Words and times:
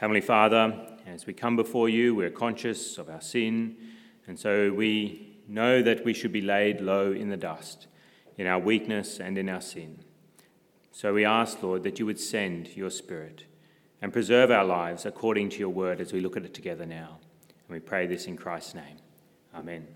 Heavenly 0.00 0.22
Father, 0.22 0.80
as 1.06 1.26
we 1.26 1.34
come 1.34 1.56
before 1.56 1.90
you, 1.90 2.14
we're 2.14 2.30
conscious 2.30 2.96
of 2.96 3.10
our 3.10 3.20
sin, 3.20 3.76
and 4.26 4.38
so 4.38 4.72
we 4.72 5.36
know 5.46 5.82
that 5.82 6.06
we 6.06 6.14
should 6.14 6.32
be 6.32 6.40
laid 6.40 6.80
low 6.80 7.12
in 7.12 7.28
the 7.28 7.36
dust, 7.36 7.86
in 8.38 8.46
our 8.46 8.58
weakness 8.58 9.20
and 9.20 9.36
in 9.36 9.50
our 9.50 9.60
sin. 9.60 10.02
So 10.90 11.12
we 11.12 11.26
ask, 11.26 11.62
Lord, 11.62 11.82
that 11.82 11.98
you 11.98 12.06
would 12.06 12.18
send 12.18 12.74
your 12.74 12.88
Spirit 12.88 13.44
and 14.00 14.10
preserve 14.10 14.50
our 14.50 14.64
lives 14.64 15.04
according 15.04 15.50
to 15.50 15.58
your 15.58 15.68
word 15.68 16.00
as 16.00 16.14
we 16.14 16.20
look 16.20 16.38
at 16.38 16.46
it 16.46 16.54
together 16.54 16.86
now. 16.86 17.18
And 17.68 17.74
we 17.74 17.78
pray 17.78 18.06
this 18.06 18.24
in 18.24 18.38
Christ's 18.38 18.76
name. 18.76 18.96
Amen. 19.54 19.86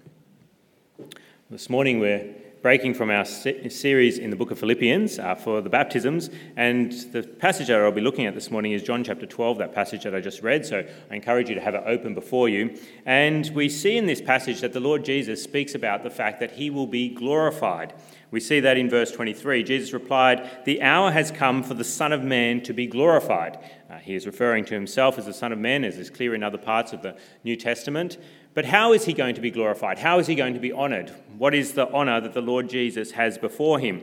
This 1.49 1.71
morning 1.71 1.99
we're 1.99 2.31
breaking 2.65 2.95
from 2.95 3.11
our 3.11 3.27
series 3.27 4.17
in 4.17 4.31
the 4.31 4.37
book 4.37 4.51
of 4.51 4.59
Philippians 4.59 5.19
uh, 5.19 5.35
for 5.35 5.61
the 5.61 5.69
baptisms. 5.69 6.31
And 6.57 6.93
the 7.13 7.23
passage 7.23 7.67
that 7.67 7.79
I'll 7.79 7.93
be 7.93 8.01
looking 8.01 8.25
at 8.25 8.35
this 8.35 8.51
morning 8.51 8.73
is 8.73 8.83
John 8.83 9.05
chapter 9.05 9.27
12, 9.27 9.59
that 9.59 9.75
passage 9.75 10.05
that 10.05 10.15
I 10.15 10.21
just 10.21 10.43
read. 10.43 10.65
So 10.65 10.83
I 11.11 11.15
encourage 11.15 11.51
you 11.51 11.55
to 11.57 11.61
have 11.61 11.75
it 11.75 11.83
open 11.85 12.15
before 12.15 12.49
you. 12.49 12.75
And 13.05 13.51
we 13.55 13.69
see 13.69 13.99
in 13.99 14.07
this 14.07 14.23
passage 14.23 14.63
that 14.63 14.73
the 14.73 14.81
Lord 14.81 15.05
Jesus 15.05 15.43
speaks 15.43 15.75
about 15.75 16.05
the 16.05 16.09
fact 16.09 16.41
that 16.41 16.53
he 16.53 16.71
will 16.71 16.87
be 16.87 17.11
glorified. 17.11 17.93
We 18.31 18.41
see 18.41 18.61
that 18.61 18.79
in 18.79 18.89
verse 18.89 19.13
23. 19.13 19.63
Jesus 19.63 19.93
replied, 19.93 20.65
The 20.65 20.81
hour 20.81 21.13
has 21.13 21.31
come 21.31 21.63
for 21.63 21.75
the 21.75 21.85
Son 21.85 22.13
of 22.13 22.25
Man 22.25 22.63
to 22.63 22.73
be 22.73 22.87
glorified. 22.87 23.59
Uh, 23.95 23.99
he 23.99 24.15
is 24.15 24.27
referring 24.27 24.65
to 24.65 24.75
himself 24.75 25.19
as 25.19 25.27
the 25.27 25.33
Son 25.33 25.53
of 25.53 25.59
Man, 25.59 25.85
as 25.85 25.99
is 25.99 26.11
clear 26.11 26.35
in 26.35 26.43
other 26.43 26.59
parts 26.59 26.93
of 26.93 27.03
the 27.03 27.17
New 27.45 27.55
Testament. 27.55 28.19
But 28.53 28.65
how 28.65 28.93
is 28.93 29.05
he 29.05 29.13
going 29.13 29.37
to 29.37 29.41
be 29.41 29.51
glorified? 29.51 29.99
How 29.99 30.19
is 30.19 30.27
he 30.27 30.35
going 30.35 30.55
to 30.55 30.61
be 30.61 30.73
honored? 30.73 31.13
What 31.39 31.55
is 31.55 31.75
the 31.75 31.89
honor 31.93 32.21
that 32.21 32.35
the 32.35 32.41
Lord 32.41 32.69
Jesus 32.69 33.13
has 33.13 33.39
before 33.39 33.79
him? 33.79 34.03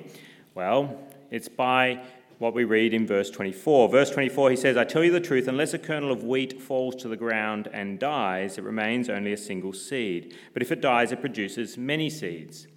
Well, 0.56 0.98
it's 1.30 1.50
by 1.50 2.04
what 2.38 2.54
we 2.54 2.64
read 2.64 2.94
in 2.94 3.06
verse 3.06 3.30
24. 3.30 3.90
Verse 3.90 4.10
24, 4.12 4.52
he 4.52 4.56
says, 4.56 4.78
I 4.78 4.86
tell 4.86 5.04
you 5.04 5.12
the 5.12 5.20
truth, 5.20 5.48
unless 5.48 5.74
a 5.74 5.80
kernel 5.80 6.12
of 6.12 6.24
wheat 6.24 6.62
falls 6.62 6.96
to 6.98 7.10
the 7.10 7.18
ground 7.18 7.68
and 7.74 8.00
dies, 8.00 8.58
it 8.58 8.64
remains 8.64 9.10
only 9.10 9.34
a 9.34 9.38
single 9.38 9.74
seed. 9.74 10.36
But 10.54 10.62
if 10.62 10.72
it 10.72 10.80
dies, 10.80 11.12
it 11.12 11.20
produces 11.20 11.78
many 11.78 12.10
seeds. 12.10 12.68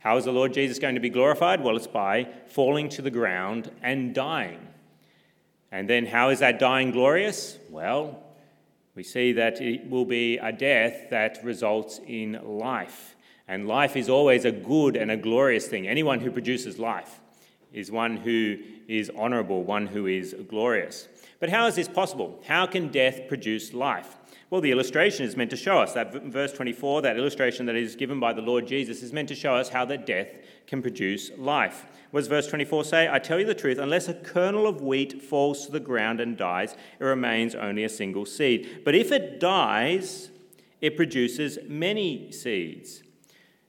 How 0.00 0.18
is 0.18 0.26
the 0.26 0.32
Lord 0.32 0.52
Jesus 0.52 0.78
going 0.78 0.96
to 0.96 1.00
be 1.00 1.10
glorified? 1.10 1.64
Well, 1.64 1.76
it's 1.76 1.86
by 1.86 2.28
falling 2.46 2.90
to 2.90 3.02
the 3.02 3.10
ground 3.10 3.70
and 3.82 4.14
dying. 4.14 4.68
And 5.70 5.88
then, 5.88 6.06
how 6.06 6.30
is 6.30 6.38
that 6.38 6.58
dying 6.58 6.90
glorious? 6.90 7.58
Well, 7.70 8.22
we 8.94 9.02
see 9.02 9.32
that 9.34 9.60
it 9.60 9.88
will 9.88 10.04
be 10.04 10.38
a 10.38 10.50
death 10.50 11.10
that 11.10 11.38
results 11.44 12.00
in 12.06 12.40
life. 12.42 13.14
And 13.46 13.66
life 13.66 13.96
is 13.96 14.08
always 14.08 14.44
a 14.44 14.52
good 14.52 14.96
and 14.96 15.10
a 15.10 15.16
glorious 15.16 15.68
thing. 15.68 15.88
Anyone 15.88 16.20
who 16.20 16.30
produces 16.30 16.78
life 16.78 17.20
is 17.72 17.90
one 17.90 18.16
who 18.16 18.58
is 18.88 19.10
honorable, 19.16 19.62
one 19.62 19.86
who 19.86 20.06
is 20.06 20.34
glorious. 20.48 21.08
But 21.40 21.48
how 21.48 21.66
is 21.66 21.76
this 21.76 21.88
possible? 21.88 22.42
How 22.46 22.66
can 22.66 22.88
death 22.88 23.28
produce 23.28 23.72
life? 23.72 24.17
Well, 24.50 24.62
the 24.62 24.70
illustration 24.70 25.26
is 25.26 25.36
meant 25.36 25.50
to 25.50 25.56
show 25.56 25.78
us 25.78 25.92
that 25.92 26.10
verse 26.24 26.54
24, 26.54 27.02
that 27.02 27.18
illustration 27.18 27.66
that 27.66 27.76
is 27.76 27.96
given 27.96 28.18
by 28.18 28.32
the 28.32 28.40
Lord 28.40 28.66
Jesus, 28.66 29.02
is 29.02 29.12
meant 29.12 29.28
to 29.28 29.34
show 29.34 29.54
us 29.54 29.68
how 29.68 29.84
that 29.84 30.06
death 30.06 30.28
can 30.66 30.80
produce 30.80 31.30
life. 31.36 31.84
What 32.12 32.20
does 32.20 32.28
verse 32.28 32.46
24 32.46 32.84
say? 32.84 33.08
I 33.10 33.18
tell 33.18 33.38
you 33.38 33.44
the 33.44 33.54
truth, 33.54 33.76
unless 33.76 34.08
a 34.08 34.14
kernel 34.14 34.66
of 34.66 34.80
wheat 34.80 35.20
falls 35.22 35.66
to 35.66 35.72
the 35.72 35.80
ground 35.80 36.18
and 36.18 36.34
dies, 36.34 36.74
it 36.98 37.04
remains 37.04 37.54
only 37.54 37.84
a 37.84 37.90
single 37.90 38.24
seed. 38.24 38.82
But 38.86 38.94
if 38.94 39.12
it 39.12 39.38
dies, 39.38 40.30
it 40.80 40.96
produces 40.96 41.58
many 41.66 42.32
seeds. 42.32 43.02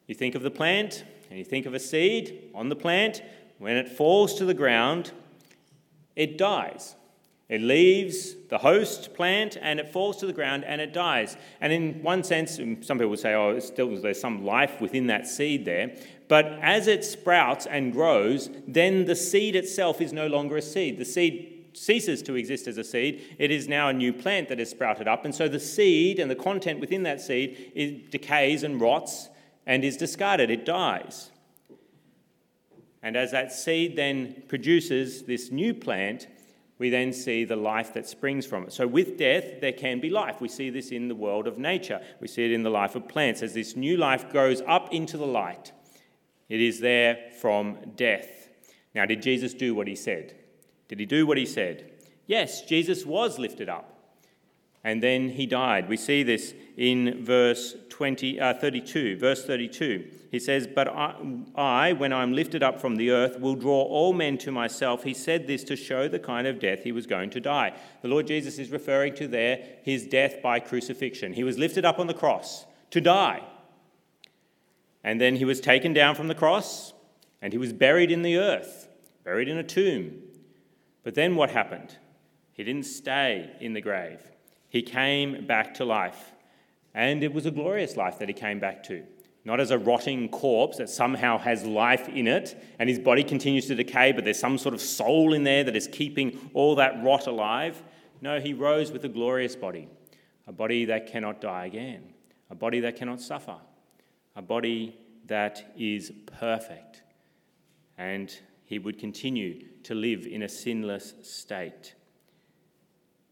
You 0.08 0.16
think 0.16 0.34
of 0.34 0.44
the 0.44 0.52
plant, 0.52 1.04
and 1.30 1.38
you 1.38 1.44
think 1.44 1.66
of 1.66 1.74
a 1.74 1.80
seed 1.80 2.52
on 2.56 2.70
the 2.70 2.76
plant. 2.78 3.22
When 3.58 3.76
it 3.76 3.90
falls 3.90 4.36
to 4.36 4.46
the 4.46 4.54
ground, 4.54 5.12
it 6.16 6.38
dies. 6.38 6.96
It 7.50 7.62
leaves 7.62 8.36
the 8.50 8.60
host 8.60 9.16
plant 9.16 9.58
and 9.60 9.80
it 9.80 9.92
falls 9.92 10.18
to 10.18 10.28
the 10.28 10.34
ground 10.34 10.64
and 10.66 10.80
it 10.80 10.94
dies. 10.94 11.36
And 11.60 11.74
in 11.74 12.04
one 12.04 12.24
sense, 12.24 12.60
some 12.82 13.00
people 13.00 13.18
say, 13.18 13.34
oh, 13.34 13.58
still, 13.58 14.00
there's 14.00 14.22
some 14.22 14.46
life 14.46 14.80
within 14.80 15.08
that 15.08 15.28
seed 15.28 15.66
there. 15.66 15.96
But 16.28 16.46
as 16.62 16.86
it 16.86 17.04
sprouts 17.04 17.66
and 17.66 17.92
grows, 17.92 18.52
then 18.68 19.06
the 19.06 19.16
seed 19.16 19.56
itself 19.56 20.00
is 20.00 20.14
no 20.14 20.28
longer 20.28 20.58
a 20.58 20.62
seed. 20.62 21.00
The 21.00 21.06
seed 21.06 21.70
ceases 21.74 22.22
to 22.24 22.36
exist 22.36 22.68
as 22.68 22.78
a 22.78 22.84
seed. 22.84 23.36
It 23.40 23.50
is 23.50 23.68
now 23.68 23.90
a 23.90 23.94
new 23.94 24.14
plant 24.14 24.50
that 24.50 24.60
has 24.60 24.70
sprouted 24.70 25.08
up. 25.08 25.26
And 25.26 25.34
so 25.34 25.48
the 25.48 25.60
seed 25.60 26.20
and 26.20 26.30
the 26.30 26.36
content 26.36 26.80
within 26.80 27.02
that 27.04 27.20
seed 27.20 28.12
decays 28.12 28.62
and 28.62 28.80
rots 28.80 29.30
and 29.66 29.84
is 29.84 29.98
discarded. 29.98 30.52
It 30.52 30.66
dies. 30.66 31.32
And 33.02 33.18
as 33.18 33.32
that 33.32 33.52
seed 33.52 33.96
then 33.96 34.44
produces 34.48 35.24
this 35.24 35.50
new 35.50 35.74
plant, 35.74 36.28
we 36.80 36.90
then 36.90 37.14
see 37.14 37.44
the 37.44 37.58
life 37.58 37.94
that 37.94 38.08
springs 38.08 38.46
from 38.46 38.64
it. 38.64 38.74
So, 38.74 38.88
with 38.88 39.18
death, 39.18 39.62
there 39.62 39.74
can 39.74 40.00
be 40.00 40.10
life. 40.10 40.42
We 40.42 40.48
see 40.48 40.70
this 40.70 40.90
in 40.90 41.10
the 41.10 41.16
world 41.16 41.46
of 41.46 41.60
nature, 41.60 42.02
we 42.20 42.28
see 42.28 42.46
it 42.46 42.52
in 42.52 42.64
the 42.64 42.70
life 42.70 42.96
of 42.96 43.08
plants. 43.08 43.44
As 43.44 43.54
this 43.54 43.76
new 43.76 43.98
life 43.98 44.30
grows 44.30 44.62
up 44.62 44.92
into 44.92 45.18
the 45.18 45.28
light, 45.28 45.74
it 46.48 46.62
is 46.62 46.80
there 46.80 47.30
from 47.40 47.78
death. 47.96 48.50
Now, 48.96 49.06
did 49.06 49.22
Jesus 49.22 49.54
do 49.54 49.76
what 49.76 49.88
he 49.88 49.96
said? 49.96 50.36
Did 50.88 51.00
he 51.00 51.06
do 51.06 51.28
what 51.28 51.38
he 51.38 51.46
said? 51.46 51.92
Yes, 52.26 52.66
Jesus 52.66 53.06
was 53.06 53.38
lifted 53.38 53.70
up. 53.70 53.96
And 54.84 55.04
then 55.04 55.30
he 55.30 55.46
died. 55.46 55.90
We 55.90 55.98
see 55.98 56.24
this 56.24 56.54
in 56.80 57.26
verse 57.26 57.76
20, 57.90 58.40
uh, 58.40 58.54
32. 58.54 59.18
Verse 59.18 59.44
32. 59.44 60.10
He 60.32 60.40
says, 60.40 60.66
But 60.66 60.88
I, 60.88 61.14
I, 61.54 61.92
when 61.92 62.14
I'm 62.14 62.32
lifted 62.32 62.64
up 62.64 62.80
from 62.80 62.96
the 62.96 63.12
earth, 63.12 63.38
will 63.38 63.56
draw 63.56 63.82
all 63.82 64.14
men 64.14 64.38
to 64.40 64.52
myself. 64.52 65.04
He 65.04 65.14
said 65.14 65.46
this 65.46 65.66
to 65.66 65.76
show 65.76 66.08
the 66.08 66.20
kind 66.20 66.48
of 66.48 66.58
death 66.58 66.84
he 66.84 66.94
was 66.94 67.06
going 67.06 67.32
to 67.32 67.42
die. 67.42 67.74
The 68.02 68.08
Lord 68.08 68.28
Jesus 68.28 68.58
is 68.60 68.70
referring 68.70 69.14
to 69.16 69.28
there 69.28 69.62
his 69.84 70.08
death 70.08 70.42
by 70.42 70.62
crucifixion. 70.62 71.34
He 71.34 71.44
was 71.44 71.58
lifted 71.58 71.84
up 71.84 72.00
on 72.00 72.08
the 72.08 72.14
cross 72.14 72.66
to 72.92 73.02
die. 73.02 73.44
And 75.04 75.20
then 75.20 75.36
he 75.36 75.44
was 75.44 75.60
taken 75.60 75.92
down 75.92 76.16
from 76.16 76.30
the 76.30 76.36
cross 76.36 76.94
and 77.42 77.52
he 77.52 77.60
was 77.60 77.74
buried 77.74 78.10
in 78.10 78.22
the 78.22 78.38
earth, 78.38 78.88
buried 79.26 79.50
in 79.50 79.58
a 79.58 79.64
tomb. 79.64 80.22
But 81.04 81.16
then 81.16 81.36
what 81.36 81.50
happened? 81.50 81.98
He 82.54 82.64
didn't 82.64 82.86
stay 82.86 83.52
in 83.60 83.74
the 83.74 83.82
grave. 83.82 84.22
He 84.70 84.82
came 84.82 85.46
back 85.46 85.74
to 85.74 85.84
life. 85.84 86.32
And 86.94 87.24
it 87.24 87.34
was 87.34 87.46
a 87.46 87.52
glorious 87.52 87.96
life 87.96 88.20
that 88.20 88.28
he 88.28 88.34
came 88.34 88.60
back 88.60 88.84
to. 88.84 89.04
Not 89.46 89.60
as 89.60 89.72
a 89.72 89.78
rotting 89.78 90.30
corpse 90.30 90.78
that 90.78 90.90
somehow 90.90 91.38
has 91.38 91.64
life 91.64 92.10
in 92.10 92.28
it 92.28 92.62
and 92.78 92.90
his 92.90 93.00
body 93.00 93.24
continues 93.24 93.68
to 93.68 93.76
decay, 93.76 94.12
but 94.12 94.26
there's 94.26 94.40
some 94.40 94.58
sort 94.58 94.76
of 94.76 94.82
soul 94.82 95.34
in 95.34 95.44
there 95.44 95.64
that 95.64 95.76
is 95.76 95.88
keeping 95.88 96.52
all 96.54 96.76
that 96.76 97.02
rot 97.04 97.28
alive. 97.28 97.82
No, 98.22 98.40
he 98.40 98.54
rose 98.54 98.92
with 98.92 99.06
a 99.06 99.10
glorious 99.10 99.56
body, 99.56 99.88
a 100.46 100.52
body 100.52 100.86
that 100.86 101.08
cannot 101.08 101.40
die 101.40 101.66
again, 101.66 102.14
a 102.50 102.56
body 102.56 102.82
that 102.82 102.98
cannot 102.98 103.22
suffer, 103.22 103.58
a 104.36 104.42
body 104.42 104.98
that 105.28 105.74
is 105.78 106.12
perfect. 106.26 107.04
And 107.98 108.38
he 108.66 108.78
would 108.78 109.00
continue 109.00 109.66
to 109.84 109.96
live 109.96 110.28
in 110.28 110.44
a 110.44 110.50
sinless 110.50 111.14
state. 111.24 111.96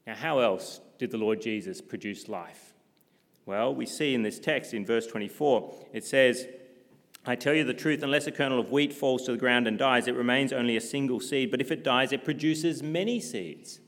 Now, 0.05 0.15
how 0.15 0.39
else 0.39 0.79
did 0.97 1.11
the 1.11 1.17
Lord 1.17 1.41
Jesus 1.41 1.81
produce 1.81 2.27
life? 2.27 2.66
Well, 3.47 3.73
we 3.73 3.85
see 3.85 4.13
in 4.13 4.23
this 4.23 4.39
text 4.39 4.73
in 4.73 4.85
verse 4.85 5.07
24, 5.07 5.73
it 5.93 6.03
says, 6.03 6.49
I 7.25 7.35
tell 7.35 7.53
you 7.53 7.63
the 7.63 7.73
truth, 7.73 8.03
unless 8.03 8.27
a 8.27 8.31
kernel 8.31 8.59
of 8.59 8.71
wheat 8.71 8.91
falls 8.91 9.23
to 9.23 9.31
the 9.31 9.37
ground 9.37 9.67
and 9.67 9.79
dies, 9.79 10.09
it 10.09 10.15
remains 10.15 10.51
only 10.51 10.75
a 10.75 10.81
single 10.81 11.21
seed, 11.21 11.49
but 11.49 11.61
if 11.61 11.71
it 11.71 11.81
dies, 11.81 12.11
it 12.11 12.25
produces 12.25 12.83
many 12.83 13.21
seeds. 13.21 13.79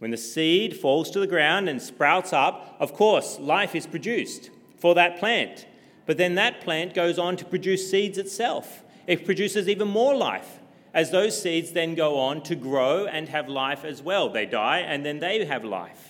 When 0.00 0.10
the 0.10 0.16
seed 0.16 0.76
falls 0.76 1.12
to 1.12 1.20
the 1.20 1.28
ground 1.28 1.68
and 1.68 1.80
sprouts 1.80 2.32
up, 2.32 2.76
of 2.80 2.92
course, 2.92 3.38
life 3.38 3.76
is 3.76 3.86
produced 3.86 4.50
for 4.76 4.96
that 4.96 5.20
plant. 5.20 5.66
But 6.04 6.18
then 6.18 6.34
that 6.34 6.60
plant 6.60 6.92
goes 6.92 7.20
on 7.20 7.36
to 7.36 7.44
produce 7.44 7.88
seeds 7.88 8.18
itself. 8.18 8.82
It 9.06 9.24
produces 9.24 9.68
even 9.68 9.86
more 9.86 10.16
life 10.16 10.58
as 10.92 11.12
those 11.12 11.40
seeds 11.40 11.70
then 11.70 11.94
go 11.94 12.18
on 12.18 12.42
to 12.42 12.56
grow 12.56 13.06
and 13.06 13.28
have 13.28 13.48
life 13.48 13.84
as 13.84 14.02
well. 14.02 14.28
They 14.28 14.46
die 14.46 14.78
and 14.80 15.06
then 15.06 15.20
they 15.20 15.44
have 15.44 15.64
life. 15.64 16.07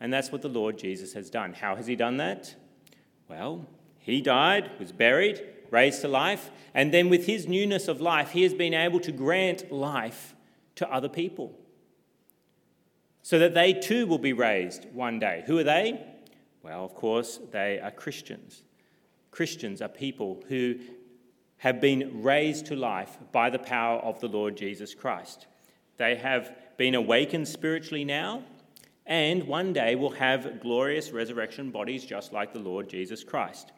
And 0.00 0.12
that's 0.12 0.32
what 0.32 0.42
the 0.42 0.48
Lord 0.48 0.78
Jesus 0.78 1.12
has 1.12 1.28
done. 1.30 1.52
How 1.52 1.76
has 1.76 1.86
he 1.86 1.94
done 1.94 2.16
that? 2.16 2.54
Well, 3.28 3.66
he 3.98 4.20
died, 4.20 4.70
was 4.78 4.92
buried, 4.92 5.42
raised 5.70 6.00
to 6.00 6.08
life, 6.08 6.50
and 6.74 6.92
then 6.92 7.10
with 7.10 7.26
his 7.26 7.46
newness 7.46 7.86
of 7.86 8.00
life, 8.00 8.30
he 8.30 8.42
has 8.42 8.54
been 8.54 8.74
able 8.74 9.00
to 9.00 9.12
grant 9.12 9.70
life 9.70 10.34
to 10.76 10.90
other 10.90 11.08
people 11.08 11.54
so 13.22 13.38
that 13.38 13.54
they 13.54 13.72
too 13.72 14.06
will 14.06 14.18
be 14.18 14.32
raised 14.32 14.86
one 14.92 15.18
day. 15.18 15.44
Who 15.46 15.58
are 15.58 15.64
they? 15.64 16.04
Well, 16.62 16.84
of 16.84 16.94
course, 16.94 17.38
they 17.52 17.78
are 17.78 17.90
Christians. 17.90 18.62
Christians 19.30 19.80
are 19.80 19.88
people 19.88 20.42
who 20.48 20.76
have 21.58 21.80
been 21.80 22.22
raised 22.22 22.66
to 22.66 22.76
life 22.76 23.18
by 23.32 23.50
the 23.50 23.58
power 23.58 23.98
of 24.00 24.18
the 24.20 24.28
Lord 24.28 24.56
Jesus 24.56 24.94
Christ. 24.94 25.46
They 25.98 26.16
have 26.16 26.52
been 26.78 26.94
awakened 26.94 27.46
spiritually 27.46 28.04
now, 28.04 28.42
and 29.06 29.44
one 29.44 29.72
day 29.72 29.94
we'll 29.94 30.10
have 30.10 30.60
glorious 30.60 31.10
resurrection 31.10 31.70
bodies 31.70 32.04
just 32.04 32.32
like 32.32 32.52
the 32.52 32.58
Lord 32.58 32.88
Jesus 32.88 33.24
Christ. 33.24 33.72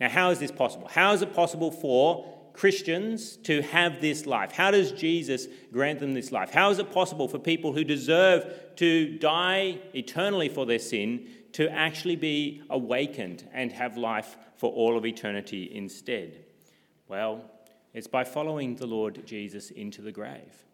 Now, 0.00 0.08
how 0.08 0.30
is 0.30 0.38
this 0.38 0.50
possible? 0.50 0.88
How 0.88 1.12
is 1.12 1.22
it 1.22 1.34
possible 1.34 1.70
for 1.70 2.26
Christians 2.52 3.36
to 3.38 3.62
have 3.62 4.00
this 4.00 4.26
life? 4.26 4.52
How 4.52 4.70
does 4.70 4.92
Jesus 4.92 5.46
grant 5.72 6.00
them 6.00 6.14
this 6.14 6.32
life? 6.32 6.50
How 6.50 6.70
is 6.70 6.78
it 6.78 6.92
possible 6.92 7.28
for 7.28 7.38
people 7.38 7.72
who 7.72 7.84
deserve 7.84 8.52
to 8.76 9.18
die 9.18 9.78
eternally 9.94 10.48
for 10.48 10.66
their 10.66 10.78
sin 10.78 11.28
to 11.52 11.70
actually 11.70 12.16
be 12.16 12.62
awakened 12.70 13.48
and 13.52 13.72
have 13.72 13.96
life 13.96 14.36
for 14.56 14.72
all 14.72 14.96
of 14.96 15.06
eternity 15.06 15.70
instead? 15.72 16.44
Well, 17.08 17.50
it's 17.92 18.08
by 18.08 18.24
following 18.24 18.76
the 18.76 18.86
Lord 18.86 19.24
Jesus 19.26 19.70
into 19.70 20.02
the 20.02 20.12
grave. 20.12 20.64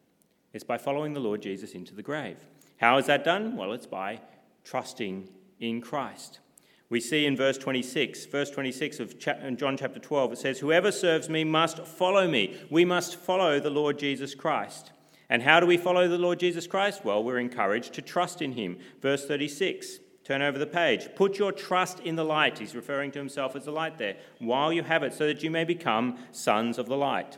It's 0.53 0.65
by 0.65 0.79
following 0.79 1.13
the 1.13 1.21
Lord 1.21 1.43
Jesus 1.43 1.73
into 1.73 1.95
the 1.95 2.03
grave. 2.03 2.39
How 2.81 2.97
is 2.97 3.07
that 3.07 3.25
done? 3.25 3.57
Well, 3.57 3.75
it's 3.75 3.87
by 3.87 4.21
trusting 4.65 5.29
in 5.61 5.83
Christ. 5.83 6.41
We 6.89 6.99
see 6.99 7.27
in 7.27 7.37
verse 7.37 7.59
26, 7.59 8.25
verse 8.27 8.51
26 8.51 9.01
of 9.01 9.15
uh, 9.27 9.51
John 9.51 9.77
chapter 9.77 10.01
12, 10.01 10.33
it 10.33 10.39
says, 10.39 10.59
Whoever 10.61 10.91
serves 10.91 11.29
me 11.29 11.45
must 11.45 11.85
follow 11.87 12.27
me. 12.27 12.57
We 12.71 12.87
must 12.87 13.17
follow 13.17 13.61
the 13.61 13.69
Lord 13.69 13.99
Jesus 13.99 14.35
Christ. 14.35 14.93
And 15.29 15.43
how 15.43 15.61
do 15.61 15.67
we 15.67 15.77
follow 15.77 16.09
the 16.09 16.17
Lord 16.17 16.41
Jesus 16.41 16.67
Christ? 16.67 17.05
Well, 17.05 17.23
we're 17.23 17.39
encouraged 17.39 17.93
to 17.95 18.03
trust 18.03 18.41
in 18.41 18.53
him. 18.53 18.79
Verse 19.03 19.27
36, 19.27 19.99
turn 20.25 20.41
over 20.41 20.59
the 20.59 20.67
page. 20.67 21.07
Put 21.15 21.39
your 21.39 21.53
trust 21.53 22.01
in 22.01 22.17
the 22.17 22.25
light. 22.25 22.59
He's 22.59 22.75
referring 22.75 23.13
to 23.13 23.19
himself 23.19 23.55
as 23.55 23.67
the 23.67 23.73
light 23.73 23.99
there, 23.99 24.17
while 24.39 24.73
you 24.73 24.85
have 24.85 25.03
it, 25.03 25.13
so 25.13 25.27
that 25.27 25.43
you 25.43 25.51
may 25.51 25.65
become 25.65 26.19
sons 26.33 26.79
of 26.79 26.89
the 26.89 26.97
light. 26.97 27.37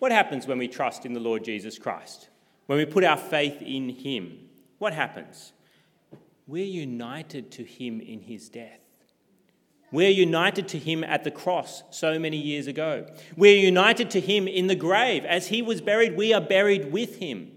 What 0.00 0.12
happens 0.12 0.46
when 0.46 0.58
we 0.58 0.68
trust 0.68 1.06
in 1.06 1.14
the 1.14 1.18
Lord 1.18 1.44
Jesus 1.44 1.78
Christ? 1.78 2.28
When 2.66 2.76
we 2.76 2.84
put 2.84 3.04
our 3.04 3.16
faith 3.16 3.62
in 3.62 3.88
him, 3.88 4.50
what 4.82 4.92
happens? 4.92 5.52
We're 6.48 6.64
united 6.64 7.52
to 7.52 7.62
him 7.62 8.00
in 8.00 8.18
his 8.18 8.48
death. 8.48 8.80
We're 9.92 10.10
united 10.10 10.66
to 10.68 10.78
him 10.78 11.04
at 11.04 11.22
the 11.22 11.30
cross 11.30 11.84
so 11.90 12.18
many 12.18 12.36
years 12.36 12.66
ago. 12.66 13.06
We're 13.36 13.56
united 13.56 14.10
to 14.10 14.20
him 14.20 14.48
in 14.48 14.66
the 14.66 14.74
grave. 14.74 15.24
As 15.24 15.46
he 15.46 15.62
was 15.62 15.80
buried, 15.80 16.16
we 16.16 16.34
are 16.34 16.40
buried 16.40 16.90
with 16.90 17.18
him. 17.18 17.52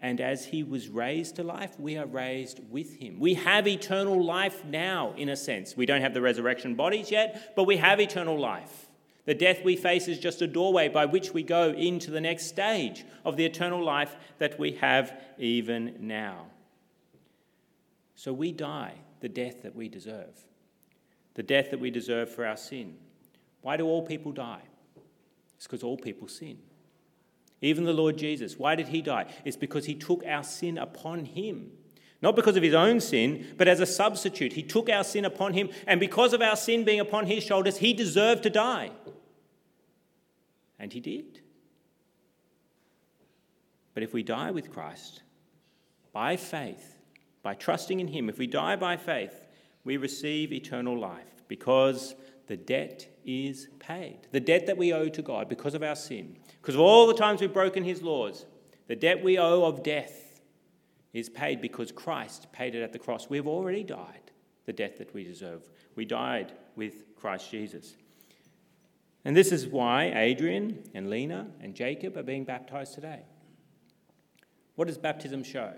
And 0.00 0.18
as 0.18 0.46
he 0.46 0.62
was 0.62 0.88
raised 0.88 1.36
to 1.36 1.42
life, 1.42 1.78
we 1.78 1.98
are 1.98 2.06
raised 2.06 2.60
with 2.70 2.96
him. 2.96 3.20
We 3.20 3.34
have 3.34 3.68
eternal 3.68 4.24
life 4.24 4.64
now, 4.64 5.12
in 5.18 5.28
a 5.28 5.36
sense. 5.36 5.76
We 5.76 5.84
don't 5.84 6.00
have 6.00 6.14
the 6.14 6.22
resurrection 6.22 6.74
bodies 6.74 7.10
yet, 7.10 7.54
but 7.54 7.64
we 7.64 7.76
have 7.76 8.00
eternal 8.00 8.38
life. 8.38 8.85
The 9.26 9.34
death 9.34 9.64
we 9.64 9.76
face 9.76 10.08
is 10.08 10.18
just 10.18 10.40
a 10.40 10.46
doorway 10.46 10.88
by 10.88 11.04
which 11.06 11.34
we 11.34 11.42
go 11.42 11.70
into 11.70 12.10
the 12.10 12.20
next 12.20 12.46
stage 12.46 13.04
of 13.24 13.36
the 13.36 13.44
eternal 13.44 13.84
life 13.84 14.16
that 14.38 14.58
we 14.58 14.72
have 14.72 15.20
even 15.38 15.96
now. 16.00 16.46
So 18.14 18.32
we 18.32 18.52
die 18.52 18.94
the 19.20 19.28
death 19.28 19.62
that 19.62 19.76
we 19.76 19.88
deserve 19.88 20.46
the 21.36 21.42
death 21.42 21.70
that 21.70 21.78
we 21.78 21.90
deserve 21.90 22.34
for 22.34 22.44
our 22.44 22.56
sin. 22.56 22.94
Why 23.60 23.76
do 23.76 23.86
all 23.86 24.02
people 24.02 24.32
die? 24.32 24.62
It's 25.56 25.66
because 25.66 25.82
all 25.82 25.98
people 25.98 26.28
sin. 26.28 26.58
Even 27.60 27.84
the 27.84 27.92
Lord 27.92 28.16
Jesus, 28.16 28.58
why 28.58 28.74
did 28.74 28.88
he 28.88 29.02
die? 29.02 29.26
It's 29.44 29.56
because 29.56 29.84
he 29.84 29.94
took 29.94 30.24
our 30.26 30.42
sin 30.42 30.78
upon 30.78 31.26
him. 31.26 31.72
Not 32.22 32.36
because 32.36 32.56
of 32.56 32.62
his 32.62 32.72
own 32.72 33.00
sin, 33.00 33.54
but 33.58 33.68
as 33.68 33.80
a 33.80 33.86
substitute. 33.86 34.54
He 34.54 34.62
took 34.62 34.88
our 34.88 35.04
sin 35.04 35.26
upon 35.26 35.52
him, 35.52 35.68
and 35.86 36.00
because 36.00 36.32
of 36.32 36.40
our 36.40 36.56
sin 36.56 36.84
being 36.84 37.00
upon 37.00 37.26
his 37.26 37.44
shoulders, 37.44 37.78
he 37.78 37.92
deserved 37.92 38.42
to 38.44 38.50
die. 38.50 38.90
And 40.78 40.92
he 40.92 41.00
did. 41.00 41.40
But 43.94 44.02
if 44.02 44.12
we 44.12 44.22
die 44.22 44.50
with 44.50 44.70
Christ, 44.70 45.22
by 46.12 46.36
faith, 46.36 46.98
by 47.42 47.54
trusting 47.54 48.00
in 48.00 48.08
him, 48.08 48.28
if 48.28 48.38
we 48.38 48.46
die 48.46 48.76
by 48.76 48.96
faith, 48.96 49.46
we 49.84 49.96
receive 49.96 50.52
eternal 50.52 50.98
life 50.98 51.44
because 51.48 52.14
the 52.46 52.56
debt 52.56 53.06
is 53.24 53.68
paid. 53.78 54.18
The 54.32 54.40
debt 54.40 54.66
that 54.66 54.76
we 54.76 54.92
owe 54.92 55.08
to 55.08 55.22
God 55.22 55.48
because 55.48 55.74
of 55.74 55.82
our 55.82 55.96
sin, 55.96 56.36
because 56.60 56.74
of 56.74 56.80
all 56.80 57.06
the 57.06 57.14
times 57.14 57.40
we've 57.40 57.52
broken 57.52 57.84
his 57.84 58.02
laws, 58.02 58.46
the 58.86 58.96
debt 58.96 59.22
we 59.22 59.38
owe 59.38 59.64
of 59.64 59.82
death 59.82 60.40
is 61.12 61.28
paid 61.28 61.60
because 61.60 61.90
Christ 61.90 62.52
paid 62.52 62.74
it 62.74 62.82
at 62.82 62.92
the 62.92 62.98
cross. 62.98 63.30
We've 63.30 63.46
already 63.46 63.82
died 63.82 64.30
the 64.66 64.72
death 64.72 64.98
that 64.98 65.14
we 65.14 65.24
deserve. 65.24 65.68
We 65.94 66.04
died 66.04 66.52
with 66.76 67.16
Christ 67.16 67.50
Jesus. 67.50 67.96
And 69.26 69.36
this 69.36 69.50
is 69.50 69.66
why 69.66 70.12
Adrian 70.14 70.84
and 70.94 71.10
Lena 71.10 71.48
and 71.60 71.74
Jacob 71.74 72.16
are 72.16 72.22
being 72.22 72.44
baptized 72.44 72.94
today. 72.94 73.22
What 74.76 74.86
does 74.86 74.96
baptism 74.96 75.42
show? 75.42 75.72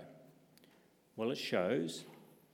Well, 1.15 1.31
it 1.31 1.37
shows 1.37 2.05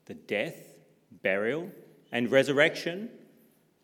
the 0.05 0.13
death 0.13 0.75
burial, 1.21 1.69
and 2.11 2.31
resurrection 2.31 3.09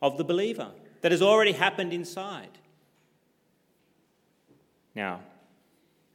of 0.01 0.17
the 0.17 0.23
believer 0.23 0.71
that 1.01 1.11
has 1.11 1.21
already 1.21 1.51
happened 1.51 1.93
inside. 1.93 2.59
Now, 4.95 5.21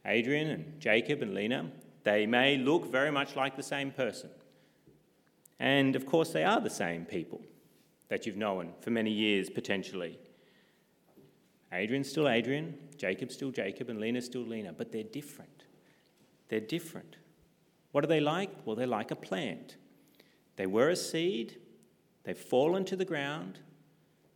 Adrian 0.05 0.49
and 0.49 0.79
Jacob 0.79 1.21
and 1.21 1.33
Lena, 1.33 1.69
they 2.03 2.25
may 2.25 2.57
look 2.57 2.89
very 2.89 3.11
much 3.11 3.35
like 3.35 3.55
the 3.55 3.63
same 3.63 3.91
person. 3.91 4.29
And 5.59 5.95
of 5.95 6.05
course, 6.05 6.31
they 6.31 6.43
are 6.43 6.61
the 6.61 6.69
same 6.69 7.05
people 7.05 7.41
that 8.07 8.25
you've 8.25 8.37
known 8.37 8.73
for 8.79 8.91
many 8.91 9.11
years 9.11 9.49
potentially. 9.49 10.17
Adrian's 11.73 12.09
still 12.09 12.29
Adrian, 12.29 12.77
Jacob's 12.97 13.33
still 13.33 13.51
Jacob, 13.51 13.89
and 13.89 13.99
Lena's 13.99 14.25
still 14.25 14.45
Lena, 14.45 14.73
but 14.73 14.91
they're 14.91 15.03
different. 15.03 15.63
They're 16.49 16.59
different. 16.59 17.17
What 17.91 18.03
are 18.03 18.07
they 18.07 18.19
like? 18.19 18.49
Well, 18.65 18.75
they're 18.75 18.87
like 18.87 19.11
a 19.11 19.15
plant. 19.15 19.75
They 20.55 20.65
were 20.65 20.89
a 20.89 20.95
seed, 20.95 21.57
they've 22.23 22.37
fallen 22.37 22.83
to 22.85 22.95
the 22.95 23.05
ground, 23.05 23.59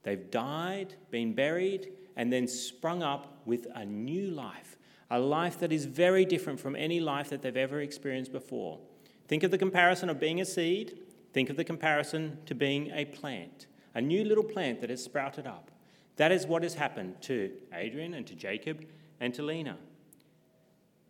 they've 0.04 0.30
died, 0.30 0.95
been 1.10 1.33
buried, 1.33 1.92
and 2.16 2.31
then 2.31 2.48
sprung 2.48 3.01
up 3.01 3.42
with 3.45 3.68
a 3.74 3.86
new 3.86 4.30
life, 4.30 4.78
a 5.10 5.19
life 5.19 5.60
that 5.60 5.72
is 5.72 5.86
very 5.86 6.24
different 6.24 6.60
from 6.60 6.75
any 6.75 7.00
life 7.00 7.30
that 7.30 7.42
they've 7.42 7.57
ever 7.57 7.81
experienced 7.81 8.31
before. 8.31 8.80
Think 9.28 9.44
of 9.44 9.51
the 9.51 9.57
comparison 9.57 10.10
of 10.10 10.19
being 10.19 10.42
a 10.42 10.45
seed, 10.45 11.00
think 11.33 11.50
of 11.50 11.57
the 11.57 11.63
comparison 11.63 12.38
to 12.45 12.54
being 12.54 12.92
a 12.92 13.06
plant, 13.06 13.66
a 13.95 14.01
new 14.01 14.24
little 14.24 14.44
plant 14.44 14.80
that 14.81 14.92
has 14.92 15.04
sprouted 15.04 15.48
up. 15.48 15.72
That 16.17 16.31
is 16.31 16.45
what 16.45 16.63
has 16.63 16.75
happened 16.75 17.21
to 17.23 17.51
Adrian 17.73 18.13
and 18.13 18.27
to 18.27 18.35
Jacob 18.35 18.85
and 19.19 19.33
to 19.33 19.43
Lena. 19.43 19.77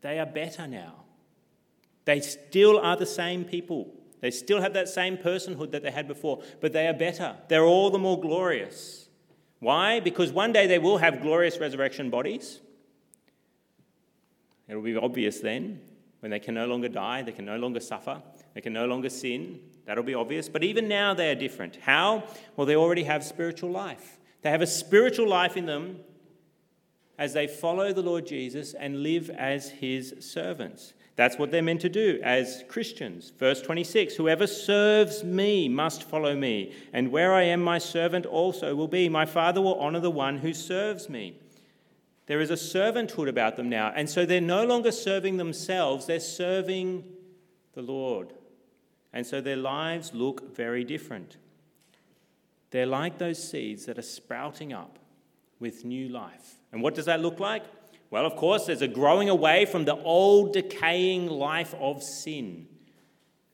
They 0.01 0.19
are 0.19 0.25
better 0.25 0.67
now. 0.67 1.03
They 2.05 2.21
still 2.21 2.79
are 2.79 2.95
the 2.95 3.05
same 3.05 3.43
people. 3.45 3.93
They 4.19 4.31
still 4.31 4.61
have 4.61 4.73
that 4.73 4.89
same 4.89 5.17
personhood 5.17 5.71
that 5.71 5.83
they 5.83 5.91
had 5.91 6.07
before, 6.07 6.43
but 6.59 6.73
they 6.73 6.87
are 6.87 6.93
better. 6.93 7.35
They're 7.47 7.65
all 7.65 7.89
the 7.89 7.99
more 7.99 8.19
glorious. 8.19 9.09
Why? 9.59 9.99
Because 9.99 10.31
one 10.31 10.51
day 10.51 10.67
they 10.67 10.79
will 10.79 10.97
have 10.97 11.21
glorious 11.21 11.59
resurrection 11.59 12.09
bodies. 12.09 12.59
It'll 14.67 14.81
be 14.81 14.95
obvious 14.95 15.39
then 15.39 15.81
when 16.21 16.29
they 16.29 16.39
can 16.39 16.53
no 16.53 16.67
longer 16.67 16.87
die, 16.87 17.23
they 17.23 17.31
can 17.31 17.45
no 17.45 17.57
longer 17.57 17.79
suffer, 17.79 18.21
they 18.53 18.61
can 18.61 18.73
no 18.73 18.85
longer 18.85 19.09
sin. 19.09 19.59
That'll 19.85 20.03
be 20.03 20.13
obvious. 20.13 20.47
But 20.47 20.63
even 20.63 20.87
now 20.87 21.15
they 21.15 21.31
are 21.31 21.35
different. 21.35 21.77
How? 21.77 22.23
Well, 22.55 22.67
they 22.67 22.75
already 22.75 23.03
have 23.03 23.23
spiritual 23.23 23.71
life. 23.71 24.19
They 24.41 24.49
have 24.49 24.61
a 24.61 24.67
spiritual 24.67 25.27
life 25.27 25.55
in 25.55 25.65
them 25.65 25.99
as 27.17 27.33
they 27.33 27.47
follow 27.47 27.93
the 27.93 28.01
Lord 28.01 28.25
Jesus 28.25 28.73
and 28.73 29.03
live 29.03 29.29
as 29.29 29.69
his 29.69 30.15
servants. 30.19 30.93
That's 31.15 31.37
what 31.37 31.51
they're 31.51 31.61
meant 31.61 31.81
to 31.81 31.89
do 31.89 32.19
as 32.23 32.63
Christians. 32.67 33.31
Verse 33.37 33.61
26 33.61 34.15
Whoever 34.15 34.47
serves 34.47 35.23
me 35.23 35.69
must 35.69 36.03
follow 36.03 36.35
me, 36.35 36.73
and 36.93 37.11
where 37.11 37.33
I 37.33 37.43
am, 37.43 37.61
my 37.61 37.77
servant 37.77 38.25
also 38.25 38.75
will 38.75 38.87
be. 38.87 39.07
My 39.09 39.25
Father 39.25 39.61
will 39.61 39.75
honor 39.75 39.99
the 39.99 40.09
one 40.09 40.39
who 40.39 40.53
serves 40.53 41.09
me. 41.09 41.37
There 42.25 42.39
is 42.39 42.49
a 42.49 42.55
servanthood 42.55 43.27
about 43.27 43.57
them 43.57 43.69
now, 43.69 43.91
and 43.95 44.09
so 44.09 44.25
they're 44.25 44.41
no 44.41 44.65
longer 44.65 44.91
serving 44.91 45.37
themselves, 45.37 46.05
they're 46.05 46.19
serving 46.19 47.03
the 47.73 47.81
Lord. 47.81 48.33
And 49.13 49.27
so 49.27 49.41
their 49.41 49.57
lives 49.57 50.13
look 50.13 50.55
very 50.55 50.83
different. 50.83 51.37
They're 52.71 52.85
like 52.85 53.17
those 53.17 53.41
seeds 53.41 53.85
that 53.85 53.99
are 53.99 54.03
sprouting 54.03 54.73
up 54.73 54.97
with 55.59 55.85
new 55.85 56.09
life. 56.09 56.55
And 56.71 56.81
what 56.81 56.95
does 56.95 57.05
that 57.05 57.21
look 57.21 57.39
like? 57.39 57.63
Well, 58.09 58.25
of 58.25 58.35
course, 58.35 58.65
there's 58.65 58.81
a 58.81 58.87
growing 58.87 59.29
away 59.29 59.65
from 59.65 59.85
the 59.85 59.95
old 59.95 60.53
decaying 60.53 61.27
life 61.27 61.73
of 61.79 62.01
sin. 62.03 62.67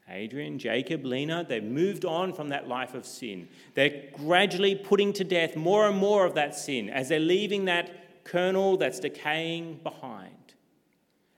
Adrian, 0.10 0.58
Jacob, 0.58 1.06
Lena, 1.06 1.46
they've 1.48 1.64
moved 1.64 2.06
on 2.06 2.32
from 2.32 2.50
that 2.50 2.68
life 2.68 2.94
of 2.94 3.06
sin. 3.06 3.50
They're 3.74 4.04
gradually 4.16 4.74
putting 4.74 5.12
to 5.14 5.24
death 5.24 5.56
more 5.56 5.88
and 5.88 5.98
more 5.98 6.26
of 6.26 6.36
that 6.36 6.56
sin 6.56 6.90
as 6.90 7.10
they're 7.10 7.20
leaving 7.20 7.66
that 7.66 8.24
kernel 8.24 8.78
that's 8.78 9.00
decaying 9.00 9.82
behind. 9.84 10.32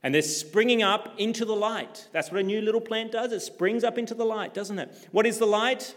And 0.03 0.13
they're 0.13 0.21
springing 0.21 0.83
up 0.83 1.13
into 1.17 1.45
the 1.45 1.55
light. 1.55 2.07
That's 2.11 2.31
what 2.31 2.39
a 2.39 2.43
new 2.43 2.61
little 2.61 2.79
plant 2.79 3.11
does. 3.11 3.31
It 3.31 3.41
springs 3.41 3.83
up 3.83 3.97
into 3.97 4.13
the 4.13 4.23
light, 4.23 4.53
doesn't 4.53 4.79
it? 4.79 5.09
What 5.11 5.25
is 5.25 5.39
the 5.39 5.47
light? 5.47 5.95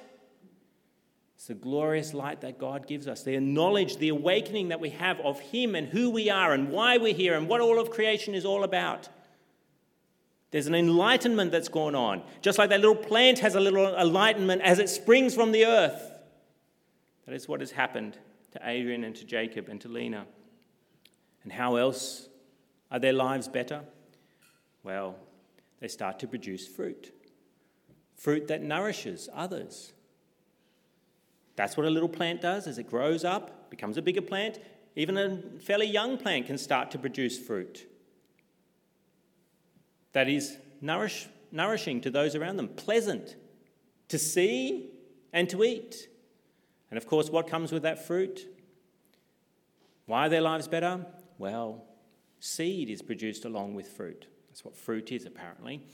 It's 1.42 1.48
the 1.48 1.54
glorious 1.54 2.14
light 2.14 2.42
that 2.42 2.56
God 2.56 2.86
gives 2.86 3.08
us, 3.08 3.24
the 3.24 3.40
knowledge, 3.40 3.96
the 3.96 4.10
awakening 4.10 4.68
that 4.68 4.78
we 4.78 4.90
have 4.90 5.18
of 5.22 5.40
Him 5.40 5.74
and 5.74 5.88
who 5.88 6.08
we 6.08 6.30
are 6.30 6.52
and 6.52 6.70
why 6.70 6.98
we're 6.98 7.12
here 7.12 7.36
and 7.36 7.48
what 7.48 7.60
all 7.60 7.80
of 7.80 7.90
creation 7.90 8.36
is 8.36 8.44
all 8.44 8.62
about. 8.62 9.08
There's 10.52 10.68
an 10.68 10.76
enlightenment 10.76 11.50
that's 11.50 11.68
going 11.68 11.96
on. 11.96 12.22
Just 12.42 12.58
like 12.58 12.70
that 12.70 12.78
little 12.78 12.94
plant 12.94 13.40
has 13.40 13.56
a 13.56 13.60
little 13.60 13.92
enlightenment 13.92 14.62
as 14.62 14.78
it 14.78 14.88
springs 14.88 15.34
from 15.34 15.50
the 15.50 15.66
earth. 15.66 16.12
That 17.26 17.34
is 17.34 17.48
what 17.48 17.58
has 17.58 17.72
happened 17.72 18.16
to 18.52 18.60
Adrian 18.62 19.02
and 19.02 19.16
to 19.16 19.24
Jacob 19.24 19.68
and 19.68 19.80
to 19.80 19.88
Lena. 19.88 20.26
And 21.42 21.52
how 21.52 21.74
else 21.74 22.28
are 22.88 23.00
their 23.00 23.14
lives 23.14 23.48
better? 23.48 23.82
Well, 24.84 25.16
they 25.80 25.88
start 25.88 26.20
to 26.20 26.28
produce 26.28 26.68
fruit 26.68 27.10
fruit 28.14 28.46
that 28.46 28.62
nourishes 28.62 29.28
others. 29.34 29.92
That's 31.62 31.76
what 31.76 31.86
a 31.86 31.90
little 31.90 32.08
plant 32.08 32.40
does 32.40 32.66
as 32.66 32.78
it 32.78 32.90
grows 32.90 33.24
up, 33.24 33.70
becomes 33.70 33.96
a 33.96 34.02
bigger 34.02 34.20
plant. 34.20 34.58
Even 34.96 35.16
a 35.16 35.40
fairly 35.60 35.86
young 35.86 36.18
plant 36.18 36.46
can 36.48 36.58
start 36.58 36.90
to 36.90 36.98
produce 36.98 37.38
fruit 37.38 37.86
that 40.10 40.28
is 40.28 40.58
nourish, 40.80 41.28
nourishing 41.52 42.00
to 42.00 42.10
those 42.10 42.34
around 42.34 42.56
them, 42.56 42.66
pleasant 42.66 43.36
to 44.08 44.18
see 44.18 44.90
and 45.32 45.48
to 45.50 45.62
eat. 45.62 46.08
And 46.90 46.98
of 46.98 47.06
course, 47.06 47.30
what 47.30 47.46
comes 47.46 47.70
with 47.70 47.84
that 47.84 48.08
fruit? 48.08 48.44
Why 50.06 50.26
are 50.26 50.28
their 50.28 50.40
lives 50.40 50.66
better? 50.66 51.06
Well, 51.38 51.84
seed 52.40 52.90
is 52.90 53.02
produced 53.02 53.44
along 53.44 53.76
with 53.76 53.86
fruit. 53.86 54.26
That's 54.48 54.64
what 54.64 54.74
fruit 54.74 55.12
is, 55.12 55.26
apparently. 55.26 55.86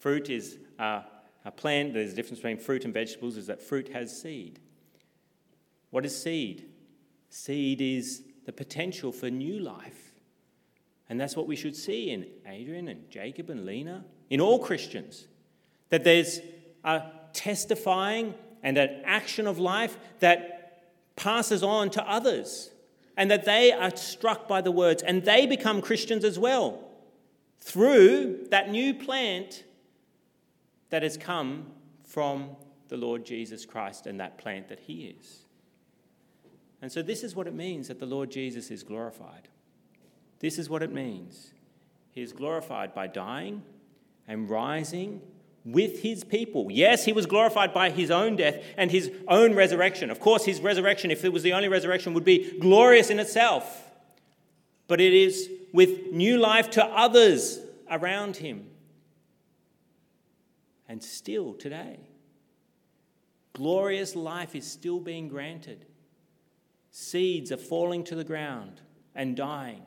Fruit 0.00 0.28
is 0.28 0.58
a, 0.78 1.04
a 1.46 1.50
plant, 1.50 1.94
there's 1.94 2.12
a 2.12 2.14
difference 2.14 2.40
between 2.40 2.58
fruit 2.58 2.84
and 2.84 2.92
vegetables, 2.92 3.38
is 3.38 3.46
that 3.46 3.62
fruit 3.62 3.88
has 3.88 4.20
seed. 4.20 4.60
What 5.92 6.06
is 6.06 6.20
seed? 6.20 6.64
Seed 7.28 7.82
is 7.82 8.22
the 8.46 8.52
potential 8.52 9.12
for 9.12 9.30
new 9.30 9.58
life. 9.58 10.14
And 11.08 11.20
that's 11.20 11.36
what 11.36 11.46
we 11.46 11.54
should 11.54 11.76
see 11.76 12.10
in 12.10 12.26
Adrian 12.46 12.88
and 12.88 13.10
Jacob 13.10 13.50
and 13.50 13.66
Lena, 13.66 14.06
in 14.30 14.40
all 14.40 14.58
Christians. 14.58 15.28
That 15.90 16.02
there's 16.02 16.40
a 16.82 17.02
testifying 17.34 18.34
and 18.62 18.78
an 18.78 19.02
action 19.04 19.46
of 19.46 19.58
life 19.58 19.98
that 20.20 20.88
passes 21.14 21.62
on 21.62 21.90
to 21.90 22.10
others, 22.10 22.70
and 23.18 23.30
that 23.30 23.44
they 23.44 23.70
are 23.70 23.94
struck 23.94 24.48
by 24.48 24.62
the 24.62 24.72
words, 24.72 25.02
and 25.02 25.22
they 25.22 25.46
become 25.46 25.82
Christians 25.82 26.24
as 26.24 26.38
well 26.38 26.88
through 27.60 28.46
that 28.50 28.70
new 28.70 28.94
plant 28.94 29.64
that 30.88 31.02
has 31.02 31.18
come 31.18 31.66
from 32.02 32.48
the 32.88 32.96
Lord 32.96 33.26
Jesus 33.26 33.66
Christ 33.66 34.06
and 34.06 34.18
that 34.20 34.38
plant 34.38 34.68
that 34.68 34.80
He 34.80 35.14
is. 35.20 35.42
And 36.82 36.90
so, 36.90 37.00
this 37.00 37.22
is 37.22 37.36
what 37.36 37.46
it 37.46 37.54
means 37.54 37.88
that 37.88 38.00
the 38.00 38.06
Lord 38.06 38.30
Jesus 38.30 38.70
is 38.70 38.82
glorified. 38.82 39.48
This 40.40 40.58
is 40.58 40.68
what 40.68 40.82
it 40.82 40.92
means. 40.92 41.52
He 42.10 42.20
is 42.20 42.32
glorified 42.32 42.92
by 42.92 43.06
dying 43.06 43.62
and 44.26 44.50
rising 44.50 45.22
with 45.64 46.02
his 46.02 46.24
people. 46.24 46.66
Yes, 46.70 47.04
he 47.04 47.12
was 47.12 47.26
glorified 47.26 47.72
by 47.72 47.90
his 47.90 48.10
own 48.10 48.34
death 48.34 48.62
and 48.76 48.90
his 48.90 49.12
own 49.28 49.54
resurrection. 49.54 50.10
Of 50.10 50.18
course, 50.18 50.44
his 50.44 50.60
resurrection, 50.60 51.12
if 51.12 51.24
it 51.24 51.32
was 51.32 51.44
the 51.44 51.52
only 51.52 51.68
resurrection, 51.68 52.14
would 52.14 52.24
be 52.24 52.58
glorious 52.58 53.10
in 53.10 53.20
itself. 53.20 53.88
But 54.88 55.00
it 55.00 55.12
is 55.12 55.48
with 55.72 56.10
new 56.10 56.38
life 56.38 56.70
to 56.70 56.84
others 56.84 57.60
around 57.88 58.36
him. 58.36 58.66
And 60.88 61.02
still 61.02 61.54
today, 61.54 62.00
glorious 63.52 64.16
life 64.16 64.56
is 64.56 64.70
still 64.70 64.98
being 64.98 65.28
granted. 65.28 65.86
Seeds 66.92 67.50
are 67.50 67.56
falling 67.56 68.04
to 68.04 68.14
the 68.14 68.22
ground 68.22 68.82
and 69.14 69.34
dying 69.34 69.82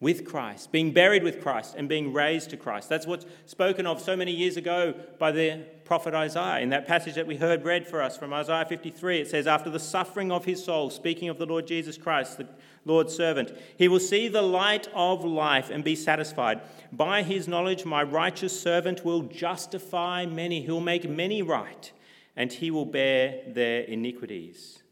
with 0.00 0.24
Christ, 0.24 0.72
being 0.72 0.92
buried 0.92 1.22
with 1.22 1.42
Christ, 1.42 1.74
and 1.76 1.88
being 1.88 2.12
raised 2.12 2.50
to 2.50 2.56
Christ. 2.56 2.88
That's 2.88 3.06
what's 3.06 3.26
spoken 3.46 3.86
of 3.86 4.00
so 4.00 4.16
many 4.16 4.32
years 4.32 4.56
ago 4.56 4.94
by 5.18 5.30
the 5.30 5.64
prophet 5.84 6.12
Isaiah. 6.12 6.60
In 6.60 6.70
that 6.70 6.88
passage 6.88 7.14
that 7.14 7.26
we 7.26 7.36
heard 7.36 7.64
read 7.64 7.86
for 7.86 8.02
us 8.02 8.16
from 8.16 8.32
Isaiah 8.32 8.64
53, 8.64 9.20
it 9.20 9.28
says, 9.30 9.46
After 9.46 9.70
the 9.70 9.78
suffering 9.78 10.32
of 10.32 10.44
his 10.44 10.64
soul, 10.64 10.90
speaking 10.90 11.28
of 11.28 11.38
the 11.38 11.46
Lord 11.46 11.68
Jesus 11.68 11.96
Christ, 11.96 12.38
the 12.38 12.48
Lord's 12.84 13.14
servant, 13.14 13.56
he 13.76 13.86
will 13.86 14.00
see 14.00 14.26
the 14.26 14.42
light 14.42 14.88
of 14.92 15.24
life 15.24 15.70
and 15.70 15.84
be 15.84 15.94
satisfied. 15.94 16.62
By 16.90 17.22
his 17.22 17.46
knowledge, 17.46 17.84
my 17.84 18.02
righteous 18.02 18.58
servant 18.58 19.04
will 19.04 19.22
justify 19.22 20.26
many, 20.26 20.62
he 20.62 20.70
will 20.70 20.80
make 20.80 21.08
many 21.08 21.42
right, 21.42 21.92
and 22.34 22.52
he 22.52 22.72
will 22.72 22.86
bear 22.86 23.42
their 23.46 23.82
iniquities. 23.82 24.82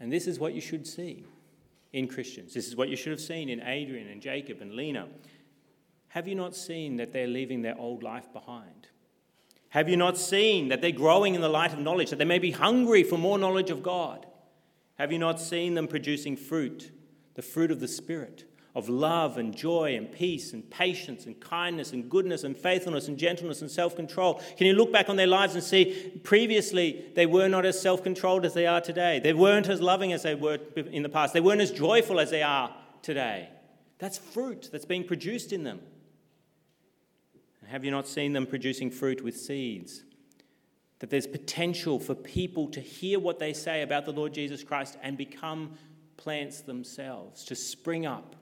And 0.00 0.12
this 0.12 0.26
is 0.26 0.38
what 0.38 0.54
you 0.54 0.60
should 0.60 0.86
see 0.86 1.24
in 1.92 2.08
Christians. 2.08 2.52
This 2.54 2.66
is 2.66 2.76
what 2.76 2.88
you 2.88 2.96
should 2.96 3.12
have 3.12 3.20
seen 3.20 3.48
in 3.48 3.62
Adrian 3.62 4.08
and 4.08 4.20
Jacob 4.20 4.60
and 4.60 4.74
Lena. 4.74 5.08
Have 6.08 6.28
you 6.28 6.34
not 6.34 6.54
seen 6.54 6.96
that 6.96 7.12
they're 7.12 7.26
leaving 7.26 7.62
their 7.62 7.78
old 7.78 8.02
life 8.02 8.32
behind? 8.32 8.88
Have 9.70 9.88
you 9.88 9.96
not 9.96 10.16
seen 10.16 10.68
that 10.68 10.80
they're 10.80 10.92
growing 10.92 11.34
in 11.34 11.40
the 11.40 11.48
light 11.48 11.72
of 11.72 11.80
knowledge, 11.80 12.10
that 12.10 12.16
they 12.16 12.24
may 12.24 12.38
be 12.38 12.52
hungry 12.52 13.02
for 13.02 13.18
more 13.18 13.38
knowledge 13.38 13.70
of 13.70 13.82
God? 13.82 14.26
Have 14.98 15.10
you 15.10 15.18
not 15.18 15.40
seen 15.40 15.74
them 15.74 15.88
producing 15.88 16.36
fruit, 16.36 16.92
the 17.34 17.42
fruit 17.42 17.72
of 17.72 17.80
the 17.80 17.88
Spirit? 17.88 18.44
Of 18.74 18.88
love 18.88 19.38
and 19.38 19.56
joy 19.56 19.94
and 19.94 20.10
peace 20.10 20.52
and 20.52 20.68
patience 20.68 21.26
and 21.26 21.38
kindness 21.38 21.92
and 21.92 22.10
goodness 22.10 22.42
and 22.42 22.56
faithfulness 22.56 23.06
and 23.06 23.16
gentleness 23.16 23.60
and 23.60 23.70
self 23.70 23.94
control? 23.94 24.42
Can 24.56 24.66
you 24.66 24.72
look 24.72 24.92
back 24.92 25.08
on 25.08 25.16
their 25.16 25.28
lives 25.28 25.54
and 25.54 25.62
see 25.62 26.12
previously 26.24 27.04
they 27.14 27.26
were 27.26 27.48
not 27.48 27.64
as 27.64 27.80
self 27.80 28.02
controlled 28.02 28.44
as 28.44 28.54
they 28.54 28.66
are 28.66 28.80
today? 28.80 29.20
They 29.20 29.32
weren't 29.32 29.68
as 29.68 29.80
loving 29.80 30.12
as 30.12 30.24
they 30.24 30.34
were 30.34 30.58
in 30.76 31.02
the 31.02 31.08
past. 31.08 31.32
They 31.32 31.40
weren't 31.40 31.60
as 31.60 31.70
joyful 31.70 32.18
as 32.18 32.30
they 32.30 32.42
are 32.42 32.74
today. 33.02 33.48
That's 33.98 34.18
fruit 34.18 34.70
that's 34.72 34.84
being 34.84 35.04
produced 35.04 35.52
in 35.52 35.62
them. 35.62 35.80
Have 37.68 37.84
you 37.84 37.90
not 37.90 38.06
seen 38.08 38.32
them 38.32 38.46
producing 38.46 38.90
fruit 38.90 39.22
with 39.22 39.36
seeds? 39.36 40.02
That 40.98 41.10
there's 41.10 41.26
potential 41.26 41.98
for 41.98 42.14
people 42.14 42.68
to 42.70 42.80
hear 42.80 43.18
what 43.18 43.38
they 43.38 43.52
say 43.52 43.82
about 43.82 44.04
the 44.04 44.12
Lord 44.12 44.34
Jesus 44.34 44.62
Christ 44.64 44.98
and 45.02 45.16
become 45.16 45.78
plants 46.16 46.60
themselves, 46.60 47.44
to 47.44 47.54
spring 47.54 48.04
up 48.06 48.36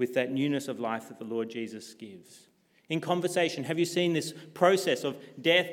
with 0.00 0.14
that 0.14 0.32
newness 0.32 0.66
of 0.66 0.80
life 0.80 1.08
that 1.08 1.18
the 1.18 1.24
Lord 1.24 1.50
Jesus 1.50 1.92
gives. 1.92 2.48
In 2.88 3.00
conversation, 3.00 3.64
have 3.64 3.78
you 3.78 3.84
seen 3.84 4.14
this 4.14 4.32
process 4.54 5.04
of 5.04 5.16
death 5.40 5.68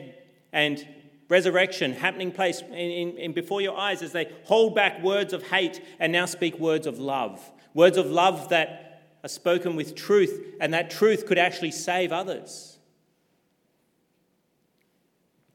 and 0.51 0.85
resurrection 1.29 1.93
happening 1.93 2.31
place 2.31 2.61
in, 2.61 2.73
in, 2.73 3.17
in, 3.17 3.33
before 3.33 3.61
your 3.61 3.77
eyes 3.77 4.01
as 4.01 4.11
they 4.11 4.29
hold 4.43 4.75
back 4.75 5.01
words 5.01 5.31
of 5.31 5.43
hate 5.43 5.81
and 5.97 6.11
now 6.11 6.25
speak 6.25 6.59
words 6.59 6.85
of 6.85 6.99
love? 6.99 7.41
Words 7.73 7.97
of 7.97 8.07
love 8.07 8.49
that 8.49 9.01
are 9.23 9.29
spoken 9.29 9.75
with 9.77 9.95
truth, 9.95 10.55
and 10.59 10.73
that 10.73 10.91
truth 10.91 11.25
could 11.25 11.37
actually 11.37 11.71
save 11.71 12.11
others. 12.11 12.77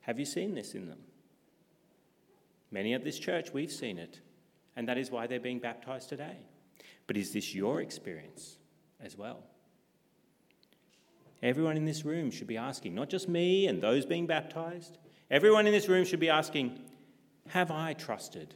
Have 0.01 0.19
you 0.19 0.25
seen 0.25 0.55
this 0.55 0.75
in 0.75 0.89
them? 0.89 0.99
Many 2.71 2.95
at 2.95 3.05
this 3.05 3.19
church, 3.19 3.53
we've 3.53 3.71
seen 3.71 3.99
it, 3.99 4.21
and 4.77 4.89
that 4.89 4.97
is 4.97 5.11
why 5.11 5.27
they're 5.27 5.39
being 5.39 5.59
baptized 5.59 6.09
today. 6.09 6.39
But 7.07 7.19
is 7.19 7.33
this 7.33 7.55
your 7.55 7.83
experience? 7.83 8.57
As 9.03 9.17
well. 9.17 9.45
Everyone 11.43 11.77
in 11.77 11.85
this 11.85 12.05
room 12.05 12.31
should 12.31 12.47
be 12.47 12.57
asking, 12.57 12.95
not 12.95 13.11
just 13.11 13.29
me 13.29 13.67
and 13.67 13.83
those 13.83 14.07
being 14.07 14.27
baptized, 14.27 14.99
everyone 15.31 15.67
in 15.67 15.73
this 15.73 15.89
room 15.89 16.05
should 16.05 16.21
be 16.21 16.31
asking, 16.31 16.79
Have 17.49 17.71
I 17.71 17.95
trusted 17.95 18.55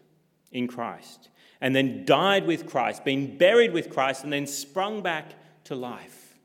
in 0.52 0.68
Christ? 0.68 1.28
And 1.60 1.74
then 1.74 2.04
died 2.04 2.46
with 2.46 2.66
Christ, 2.66 3.04
been 3.04 3.36
buried 3.38 3.72
with 3.72 3.90
Christ, 3.90 4.22
and 4.22 4.32
then 4.32 4.46
sprung 4.46 5.02
back 5.02 5.32
to 5.64 5.74
life, 5.74 6.36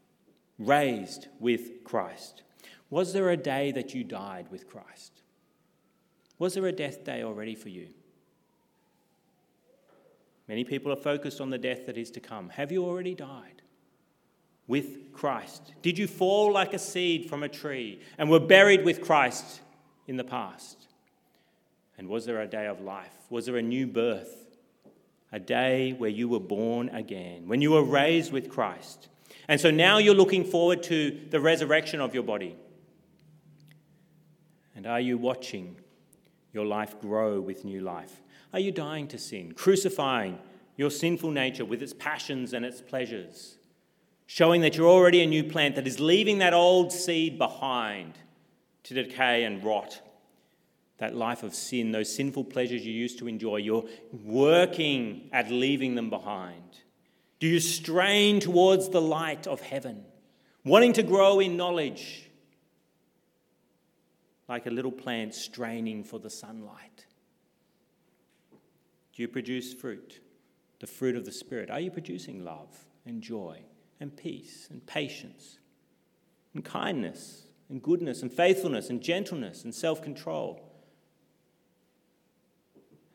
raised 0.57 1.27
with 1.39 1.83
Christ. 1.83 2.43
Was 2.89 3.13
there 3.13 3.29
a 3.29 3.37
day 3.37 3.71
that 3.73 3.93
you 3.93 4.03
died 4.03 4.47
with 4.49 4.67
Christ? 4.67 5.21
Was 6.39 6.55
there 6.55 6.65
a 6.65 6.71
death 6.71 7.03
day 7.03 7.23
already 7.23 7.53
for 7.53 7.69
you? 7.69 7.89
Many 10.47 10.63
people 10.63 10.91
are 10.91 10.97
focused 10.97 11.39
on 11.39 11.49
the 11.49 11.57
death 11.57 11.85
that 11.85 11.97
is 11.97 12.09
to 12.11 12.19
come. 12.19 12.49
Have 12.49 12.71
you 12.71 12.83
already 12.83 13.13
died? 13.13 13.60
With 14.71 15.11
Christ? 15.11 15.73
Did 15.81 15.97
you 15.97 16.07
fall 16.07 16.53
like 16.53 16.73
a 16.73 16.79
seed 16.79 17.29
from 17.29 17.43
a 17.43 17.49
tree 17.49 17.99
and 18.17 18.29
were 18.29 18.39
buried 18.39 18.85
with 18.85 19.01
Christ 19.01 19.59
in 20.07 20.15
the 20.15 20.23
past? 20.23 20.87
And 21.97 22.07
was 22.07 22.25
there 22.25 22.39
a 22.39 22.47
day 22.47 22.67
of 22.67 22.79
life? 22.79 23.13
Was 23.29 23.47
there 23.47 23.57
a 23.57 23.61
new 23.61 23.85
birth? 23.85 24.33
A 25.33 25.39
day 25.39 25.91
where 25.91 26.09
you 26.09 26.29
were 26.29 26.39
born 26.39 26.87
again, 26.87 27.49
when 27.49 27.61
you 27.61 27.71
were 27.71 27.83
raised 27.83 28.31
with 28.31 28.49
Christ. 28.49 29.09
And 29.49 29.59
so 29.59 29.71
now 29.71 29.97
you're 29.97 30.15
looking 30.15 30.45
forward 30.45 30.83
to 30.83 31.19
the 31.29 31.41
resurrection 31.41 31.99
of 31.99 32.13
your 32.13 32.23
body. 32.23 32.55
And 34.73 34.87
are 34.87 35.01
you 35.01 35.17
watching 35.17 35.75
your 36.53 36.65
life 36.65 36.97
grow 37.01 37.41
with 37.41 37.65
new 37.65 37.81
life? 37.81 38.21
Are 38.53 38.59
you 38.59 38.71
dying 38.71 39.09
to 39.09 39.17
sin, 39.17 39.51
crucifying 39.51 40.39
your 40.77 40.91
sinful 40.91 41.31
nature 41.31 41.65
with 41.65 41.81
its 41.81 41.93
passions 41.93 42.53
and 42.53 42.63
its 42.63 42.79
pleasures? 42.79 43.57
Showing 44.33 44.61
that 44.61 44.77
you're 44.77 44.87
already 44.87 45.21
a 45.21 45.27
new 45.27 45.43
plant 45.43 45.75
that 45.75 45.85
is 45.85 45.99
leaving 45.99 46.37
that 46.37 46.53
old 46.53 46.89
seed 46.89 47.37
behind 47.37 48.13
to 48.81 48.93
decay 48.93 49.43
and 49.43 49.61
rot. 49.61 49.99
That 50.99 51.13
life 51.13 51.43
of 51.43 51.53
sin, 51.53 51.91
those 51.91 52.15
sinful 52.15 52.45
pleasures 52.45 52.85
you 52.85 52.93
used 52.93 53.19
to 53.19 53.27
enjoy, 53.27 53.57
you're 53.57 53.83
working 54.23 55.27
at 55.33 55.51
leaving 55.51 55.95
them 55.95 56.09
behind. 56.09 56.77
Do 57.41 57.47
you 57.47 57.59
strain 57.59 58.39
towards 58.39 58.87
the 58.87 59.01
light 59.01 59.47
of 59.47 59.59
heaven, 59.59 60.05
wanting 60.63 60.93
to 60.93 61.03
grow 61.03 61.41
in 61.41 61.57
knowledge, 61.57 62.29
like 64.47 64.65
a 64.65 64.71
little 64.71 64.93
plant 64.93 65.35
straining 65.35 66.05
for 66.05 66.19
the 66.19 66.29
sunlight? 66.29 67.05
Do 69.13 69.23
you 69.23 69.27
produce 69.27 69.73
fruit? 69.73 70.21
The 70.79 70.87
fruit 70.87 71.17
of 71.17 71.25
the 71.25 71.33
Spirit. 71.33 71.69
Are 71.69 71.81
you 71.81 71.91
producing 71.91 72.45
love 72.45 72.73
and 73.05 73.21
joy 73.21 73.65
and 74.01 74.17
peace 74.17 74.67
and 74.69 74.85
patience 74.85 75.59
and 76.53 76.65
kindness 76.65 77.43
and 77.69 77.81
goodness 77.81 78.23
and 78.23 78.33
faithfulness 78.33 78.89
and 78.89 79.01
gentleness 79.01 79.63
and 79.63 79.73
self 79.73 80.01
control? 80.01 80.59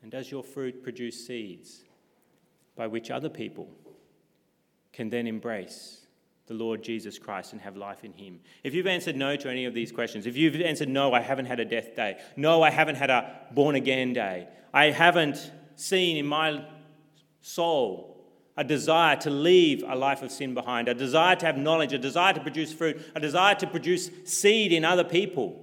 And 0.00 0.10
does 0.10 0.30
your 0.30 0.44
fruit 0.44 0.82
produce 0.82 1.26
seeds 1.26 1.82
by 2.76 2.86
which 2.86 3.10
other 3.10 3.28
people 3.28 3.68
can 4.92 5.10
then 5.10 5.26
embrace 5.26 6.06
the 6.46 6.54
Lord 6.54 6.80
Jesus 6.80 7.18
Christ 7.18 7.52
and 7.52 7.60
have 7.60 7.76
life 7.76 8.04
in 8.04 8.12
Him? 8.12 8.38
If 8.62 8.72
you've 8.72 8.86
answered 8.86 9.16
no 9.16 9.34
to 9.34 9.50
any 9.50 9.64
of 9.64 9.74
these 9.74 9.90
questions, 9.90 10.26
if 10.26 10.36
you've 10.36 10.60
answered 10.60 10.88
no, 10.88 11.12
I 11.12 11.20
haven't 11.20 11.46
had 11.46 11.58
a 11.58 11.64
death 11.64 11.96
day, 11.96 12.18
no, 12.36 12.62
I 12.62 12.70
haven't 12.70 12.94
had 12.94 13.10
a 13.10 13.40
born 13.50 13.74
again 13.74 14.12
day, 14.12 14.46
I 14.72 14.92
haven't 14.92 15.50
seen 15.74 16.16
in 16.16 16.26
my 16.26 16.64
soul 17.40 18.15
a 18.56 18.64
desire 18.64 19.16
to 19.16 19.30
leave 19.30 19.84
a 19.86 19.94
life 19.94 20.22
of 20.22 20.30
sin 20.30 20.54
behind, 20.54 20.88
a 20.88 20.94
desire 20.94 21.36
to 21.36 21.46
have 21.46 21.58
knowledge, 21.58 21.92
a 21.92 21.98
desire 21.98 22.32
to 22.32 22.40
produce 22.40 22.72
fruit, 22.72 23.00
a 23.14 23.20
desire 23.20 23.54
to 23.56 23.66
produce 23.66 24.10
seed 24.24 24.72
in 24.72 24.84
other 24.84 25.04
people. 25.04 25.62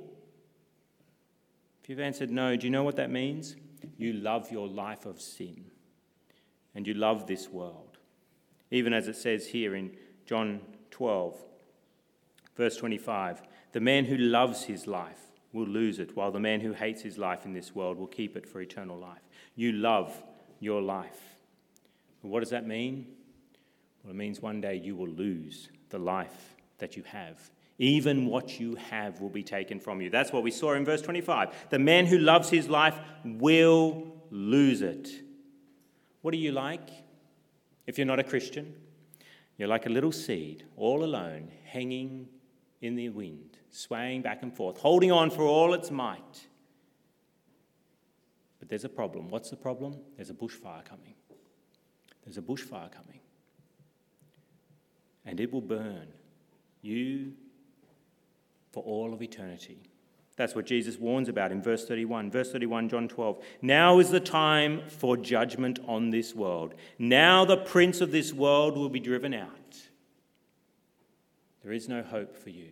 If 1.83 1.89
you've 1.89 1.99
answered 1.99 2.29
no, 2.29 2.55
do 2.55 2.67
you 2.67 2.71
know 2.71 2.83
what 2.83 2.95
that 2.97 3.11
means? 3.11 3.55
you 3.97 4.13
love 4.13 4.51
your 4.51 4.67
life 4.67 5.05
of 5.05 5.21
sin 5.21 5.65
and 6.75 6.87
you 6.87 6.93
love 6.93 7.27
this 7.27 7.49
world. 7.49 7.97
Even 8.71 8.93
as 8.93 9.07
it 9.07 9.15
says 9.15 9.47
here 9.47 9.75
in 9.75 9.91
John 10.25 10.61
12, 10.91 11.35
verse 12.55 12.77
25 12.77 13.41
the 13.71 13.79
man 13.79 14.05
who 14.05 14.17
loves 14.17 14.65
his 14.65 14.85
life 14.85 15.19
will 15.51 15.67
lose 15.67 15.97
it, 15.97 16.15
while 16.15 16.31
the 16.31 16.39
man 16.39 16.61
who 16.61 16.73
hates 16.73 17.01
his 17.01 17.17
life 17.17 17.43
in 17.43 17.53
this 17.53 17.73
world 17.73 17.97
will 17.97 18.07
keep 18.07 18.35
it 18.35 18.47
for 18.47 18.61
eternal 18.61 18.97
life. 18.97 19.21
You 19.55 19.71
love 19.71 20.21
your 20.59 20.79
life. 20.81 21.32
What 22.29 22.39
does 22.41 22.49
that 22.49 22.67
mean? 22.67 23.07
Well, 24.03 24.11
it 24.11 24.17
means 24.17 24.41
one 24.41 24.61
day 24.61 24.75
you 24.75 24.95
will 24.95 25.09
lose 25.09 25.69
the 25.89 25.99
life 25.99 26.55
that 26.79 26.97
you 26.97 27.03
have 27.03 27.51
even 27.77 28.27
what 28.27 28.59
you 28.59 28.75
have 28.75 29.19
will 29.19 29.29
be 29.29 29.43
taken 29.43 29.79
from 29.79 30.01
you. 30.01 30.09
That's 30.09 30.31
what 30.31 30.43
we 30.43 30.51
saw 30.51 30.73
in 30.73 30.85
verse 30.85 31.01
25. 31.01 31.69
The 31.69 31.79
man 31.79 32.05
who 32.05 32.17
loves 32.17 32.49
his 32.49 32.69
life 32.69 32.97
will 33.25 34.15
lose 34.29 34.81
it. 34.81 35.09
What 36.21 36.33
are 36.33 36.37
you 36.37 36.51
like 36.51 36.89
if 37.87 37.97
you're 37.97 38.07
not 38.07 38.19
a 38.19 38.23
Christian? 38.23 38.73
You're 39.57 39.67
like 39.67 39.85
a 39.85 39.89
little 39.89 40.11
seed, 40.11 40.65
all 40.77 41.03
alone, 41.03 41.51
hanging 41.65 42.27
in 42.81 42.95
the 42.95 43.09
wind, 43.09 43.57
swaying 43.69 44.21
back 44.21 44.43
and 44.43 44.55
forth, 44.55 44.77
holding 44.77 45.11
on 45.11 45.29
for 45.29 45.43
all 45.43 45.73
its 45.73 45.91
might. 45.91 46.47
But 48.59 48.69
there's 48.69 48.85
a 48.85 48.89
problem. 48.89 49.29
What's 49.29 49.49
the 49.49 49.57
problem? 49.57 49.97
There's 50.15 50.29
a 50.29 50.33
bushfire 50.33 50.85
coming. 50.85 51.15
There's 52.25 52.37
a 52.37 52.41
bushfire 52.41 52.91
coming. 52.91 53.19
And 55.25 55.39
it 55.39 55.51
will 55.51 55.61
burn 55.61 56.07
you 56.81 57.33
for 58.71 58.83
all 58.83 59.13
of 59.13 59.21
eternity. 59.21 59.77
That's 60.35 60.55
what 60.55 60.65
Jesus 60.65 60.97
warns 60.97 61.29
about 61.29 61.51
in 61.51 61.61
verse 61.61 61.85
31. 61.85 62.31
Verse 62.31 62.51
31, 62.51 62.89
John 62.89 63.07
12. 63.07 63.43
Now 63.61 63.99
is 63.99 64.09
the 64.09 64.19
time 64.19 64.81
for 64.87 65.15
judgment 65.15 65.79
on 65.87 66.09
this 66.09 66.33
world. 66.33 66.73
Now 66.97 67.45
the 67.45 67.57
prince 67.57 68.01
of 68.01 68.11
this 68.11 68.33
world 68.33 68.75
will 68.75 68.89
be 68.89 68.99
driven 68.99 69.33
out. 69.33 69.77
There 71.63 71.71
is 71.71 71.87
no 71.87 72.01
hope 72.01 72.35
for 72.35 72.49
you 72.49 72.69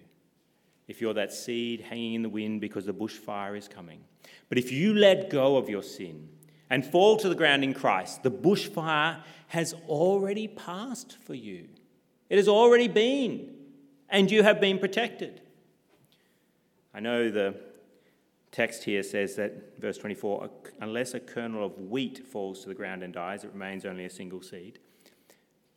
if 0.87 0.99
you're 0.99 1.13
that 1.13 1.31
seed 1.31 1.81
hanging 1.81 2.15
in 2.15 2.21
the 2.23 2.29
wind 2.29 2.59
because 2.59 2.85
the 2.85 2.93
bushfire 2.93 3.57
is 3.57 3.67
coming. 3.67 4.01
But 4.49 4.57
if 4.57 4.71
you 4.71 4.93
let 4.93 5.29
go 5.29 5.55
of 5.55 5.69
your 5.69 5.83
sin 5.83 6.27
and 6.71 6.85
fall 6.85 7.17
to 7.17 7.27
the 7.27 7.35
ground 7.35 7.65
in 7.65 7.73
Christ, 7.73 8.23
the 8.23 8.31
bushfire 8.31 9.17
has 9.47 9.75
already 9.89 10.47
passed 10.47 11.17
for 11.17 11.35
you. 11.35 11.67
It 12.29 12.37
has 12.37 12.47
already 12.47 12.87
been, 12.87 13.53
and 14.07 14.31
you 14.31 14.41
have 14.41 14.61
been 14.61 14.79
protected. 14.79 15.41
I 16.93 17.01
know 17.01 17.29
the 17.29 17.57
text 18.53 18.85
here 18.85 19.03
says 19.03 19.35
that, 19.35 19.81
verse 19.81 19.97
24, 19.97 20.49
unless 20.79 21.13
a 21.13 21.19
kernel 21.19 21.65
of 21.65 21.77
wheat 21.77 22.25
falls 22.25 22.61
to 22.61 22.69
the 22.69 22.75
ground 22.75 23.03
and 23.03 23.13
dies, 23.13 23.43
it 23.43 23.51
remains 23.51 23.85
only 23.85 24.05
a 24.05 24.09
single 24.09 24.41
seed. 24.41 24.79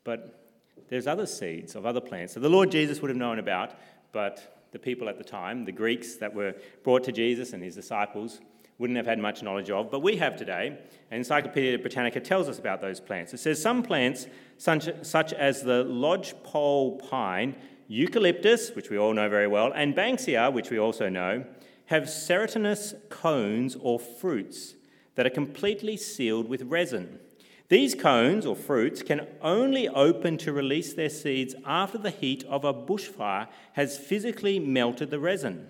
But 0.05 0.49
there's 0.88 1.09
other 1.09 1.27
seeds 1.27 1.75
of 1.75 1.87
other 1.87 2.01
plants 2.01 2.35
that 2.35 2.40
the 2.40 2.49
Lord 2.49 2.71
Jesus 2.71 3.03
would 3.03 3.09
have 3.09 3.19
known 3.19 3.40
about, 3.40 3.73
but 4.12 4.69
the 4.71 4.79
people 4.79 5.09
at 5.09 5.19
the 5.19 5.25
time, 5.25 5.64
the 5.64 5.73
Greeks 5.73 6.14
that 6.16 6.33
were 6.33 6.55
brought 6.85 7.03
to 7.03 7.12
Jesus 7.12 7.53
and 7.53 7.64
his 7.64 7.75
disciples, 7.75 8.40
wouldn't 8.79 8.97
have 8.97 9.07
had 9.07 9.19
much 9.19 9.43
knowledge 9.43 9.71
of, 9.71 9.91
but 9.91 10.01
we 10.01 10.17
have 10.17 10.37
today. 10.37 10.79
And 11.11 11.19
Encyclopedia 11.19 11.79
Britannica 11.79 12.21
tells 12.21 12.49
us 12.49 12.59
about 12.59 12.81
those 12.81 13.01
plants. 13.01 13.33
It 13.33 13.39
says 13.39 13.63
some 13.63 13.83
plants, 13.83 14.27
such, 14.59 14.89
such 15.03 15.33
as 15.33 15.63
the 15.63 15.85
lodgepole 15.85 16.99
pine, 16.99 17.55
eucalyptus, 17.87 18.75
which 18.75 18.91
we 18.91 18.99
all 18.99 19.13
know 19.13 19.29
very 19.29 19.47
well, 19.47 19.73
and 19.75 19.95
banksia, 19.95 20.53
which 20.53 20.71
we 20.71 20.79
also 20.79 21.09
know, 21.09 21.45
have 21.87 22.05
serotinous 22.05 22.95
cones 23.11 23.77
or 23.81 23.99
fruits 23.99 24.75
that 25.15 25.27
are 25.27 25.31
completely 25.31 25.97
sealed 25.97 26.49
with 26.49 26.63
resin. 26.63 27.21
These 27.69 27.95
cones 27.95 28.45
or 28.45 28.57
fruits 28.57 29.03
can 29.03 29.27
only 29.41 29.89
open 29.89 30.37
to 30.39 30.53
release 30.53 30.95
their 30.95 31.09
seeds 31.09 31.55
after 31.65 31.99
the 31.99 32.11
heat 32.11 32.45
of 32.45 32.65
a 32.65 32.75
bushfire 32.75 33.49
has 33.73 33.97
physically 33.97 34.59
melted 34.59 35.11
the 35.11 35.19
resin. 35.19 35.69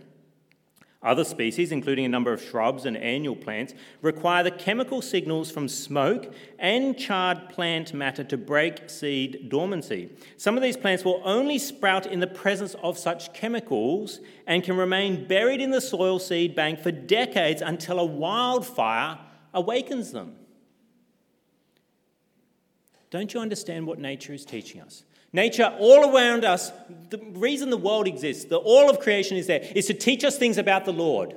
Other 1.05 1.23
species, 1.23 1.71
including 1.71 2.07
a 2.07 2.09
number 2.09 2.33
of 2.33 2.43
shrubs 2.43 2.87
and 2.87 2.97
annual 2.97 3.37
plants, 3.37 3.75
require 4.01 4.43
the 4.43 4.51
chemical 4.51 5.03
signals 5.03 5.51
from 5.51 5.69
smoke 5.69 6.33
and 6.59 6.97
charred 6.97 7.51
plant 7.51 7.93
matter 7.93 8.25
to 8.25 8.39
break 8.39 8.89
seed 8.89 9.51
dormancy. 9.51 10.11
Some 10.39 10.57
of 10.57 10.63
these 10.63 10.79
plants 10.79 11.05
will 11.05 11.21
only 11.23 11.59
sprout 11.59 12.07
in 12.07 12.21
the 12.21 12.27
presence 12.27 12.75
of 12.83 12.97
such 12.97 13.35
chemicals 13.35 14.21
and 14.47 14.65
can 14.65 14.79
remain 14.79 15.29
buried 15.29 15.61
in 15.61 15.71
the 15.71 15.81
soil 15.83 16.19
seed 16.19 16.55
bank 16.55 16.81
for 16.81 16.91
decades 16.91 17.61
until 17.61 18.01
a 18.01 18.05
wildfire 18.05 19.19
awakens 19.53 20.11
them. 20.11 20.37
Don't 23.11 23.35
you 23.35 23.41
understand 23.41 23.87
what 23.87 23.99
nature 23.99 24.33
is 24.33 24.47
teaching 24.47 24.81
us? 24.81 25.05
Nature, 25.35 25.75
all 25.81 26.15
around 26.15 26.45
us, 26.45 26.71
the 27.11 27.19
reason 27.33 27.69
the 27.69 27.77
world 27.77 28.07
exists, 28.07 28.45
the 28.45 28.57
all 28.57 28.89
of 28.89 29.01
creation 29.01 29.37
is 29.37 29.49
there, 29.49 29.69
is 29.75 29.87
to 29.87 29.93
teach 29.93 30.23
us 30.23 30.39
things 30.39 30.59
about 30.59 30.85
the 30.85 30.93
Lord. 30.93 31.35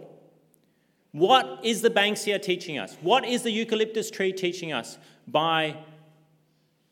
What 1.13 1.61
is 1.63 1.81
the 1.81 1.89
Banksia 1.89 2.39
teaching 2.39 2.77
us? 2.77 2.95
What 3.01 3.25
is 3.25 3.41
the 3.41 3.49
eucalyptus 3.49 4.11
tree 4.11 4.31
teaching 4.31 4.71
us 4.71 4.99
by 5.27 5.77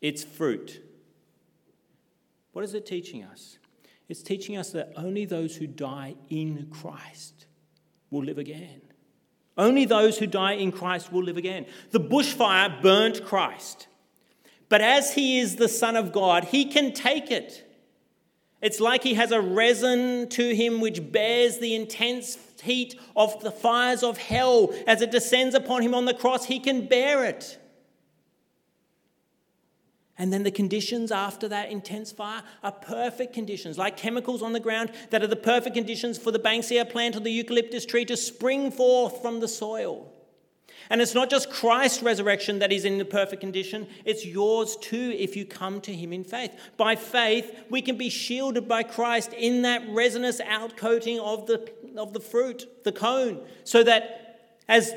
its 0.00 0.24
fruit? 0.24 0.82
What 2.50 2.64
is 2.64 2.74
it 2.74 2.84
teaching 2.86 3.22
us? 3.22 3.58
It's 4.08 4.22
teaching 4.22 4.56
us 4.56 4.70
that 4.70 4.92
only 4.96 5.26
those 5.26 5.54
who 5.54 5.68
die 5.68 6.16
in 6.28 6.66
Christ 6.72 7.46
will 8.10 8.24
live 8.24 8.38
again. 8.38 8.80
Only 9.56 9.84
those 9.84 10.18
who 10.18 10.26
die 10.26 10.54
in 10.54 10.72
Christ 10.72 11.12
will 11.12 11.22
live 11.22 11.36
again. 11.36 11.66
The 11.92 12.00
bushfire 12.00 12.82
burnt 12.82 13.24
Christ. 13.24 13.86
But 14.68 14.80
as 14.80 15.14
he 15.14 15.38
is 15.38 15.56
the 15.56 15.68
Son 15.68 15.96
of 15.96 16.12
God, 16.12 16.44
he 16.44 16.64
can 16.64 16.92
take 16.92 17.30
it. 17.30 17.62
It's 18.60 18.80
like 18.80 19.02
he 19.02 19.14
has 19.14 19.32
a 19.32 19.40
resin 19.40 20.28
to 20.30 20.54
him 20.54 20.80
which 20.80 21.12
bears 21.12 21.58
the 21.58 21.74
intense 21.74 22.38
heat 22.62 22.98
of 23.14 23.40
the 23.42 23.50
fires 23.50 24.02
of 24.02 24.18
hell. 24.18 24.74
As 24.86 25.02
it 25.02 25.10
descends 25.10 25.54
upon 25.54 25.82
him 25.82 25.94
on 25.94 26.04
the 26.04 26.14
cross, 26.14 26.46
he 26.46 26.58
can 26.58 26.86
bear 26.86 27.24
it. 27.24 27.58
And 30.18 30.32
then 30.32 30.44
the 30.44 30.50
conditions 30.50 31.12
after 31.12 31.46
that 31.48 31.70
intense 31.70 32.10
fire 32.10 32.42
are 32.62 32.72
perfect 32.72 33.34
conditions, 33.34 33.76
like 33.76 33.98
chemicals 33.98 34.42
on 34.42 34.54
the 34.54 34.60
ground 34.60 34.90
that 35.10 35.22
are 35.22 35.26
the 35.26 35.36
perfect 35.36 35.76
conditions 35.76 36.16
for 36.16 36.30
the 36.30 36.38
Banksia 36.38 36.88
plant 36.88 37.16
or 37.16 37.20
the 37.20 37.30
eucalyptus 37.30 37.84
tree 37.84 38.06
to 38.06 38.16
spring 38.16 38.70
forth 38.70 39.20
from 39.20 39.40
the 39.40 39.48
soil. 39.48 40.15
And 40.90 41.00
it's 41.00 41.14
not 41.14 41.30
just 41.30 41.50
Christ's 41.50 42.02
resurrection 42.02 42.60
that 42.60 42.72
is 42.72 42.84
in 42.84 42.98
the 42.98 43.04
perfect 43.04 43.40
condition, 43.40 43.88
it's 44.04 44.24
yours 44.24 44.76
too 44.76 45.14
if 45.16 45.36
you 45.36 45.44
come 45.44 45.80
to 45.82 45.92
Him 45.92 46.12
in 46.12 46.24
faith. 46.24 46.52
By 46.76 46.96
faith, 46.96 47.64
we 47.70 47.82
can 47.82 47.96
be 47.96 48.08
shielded 48.08 48.68
by 48.68 48.82
Christ 48.82 49.32
in 49.32 49.62
that 49.62 49.82
resinous 49.88 50.40
outcoating 50.40 51.18
of 51.18 51.46
the, 51.46 51.70
of 51.96 52.12
the 52.12 52.20
fruit, 52.20 52.84
the 52.84 52.92
cone, 52.92 53.40
so 53.64 53.82
that 53.82 54.40
as 54.68 54.94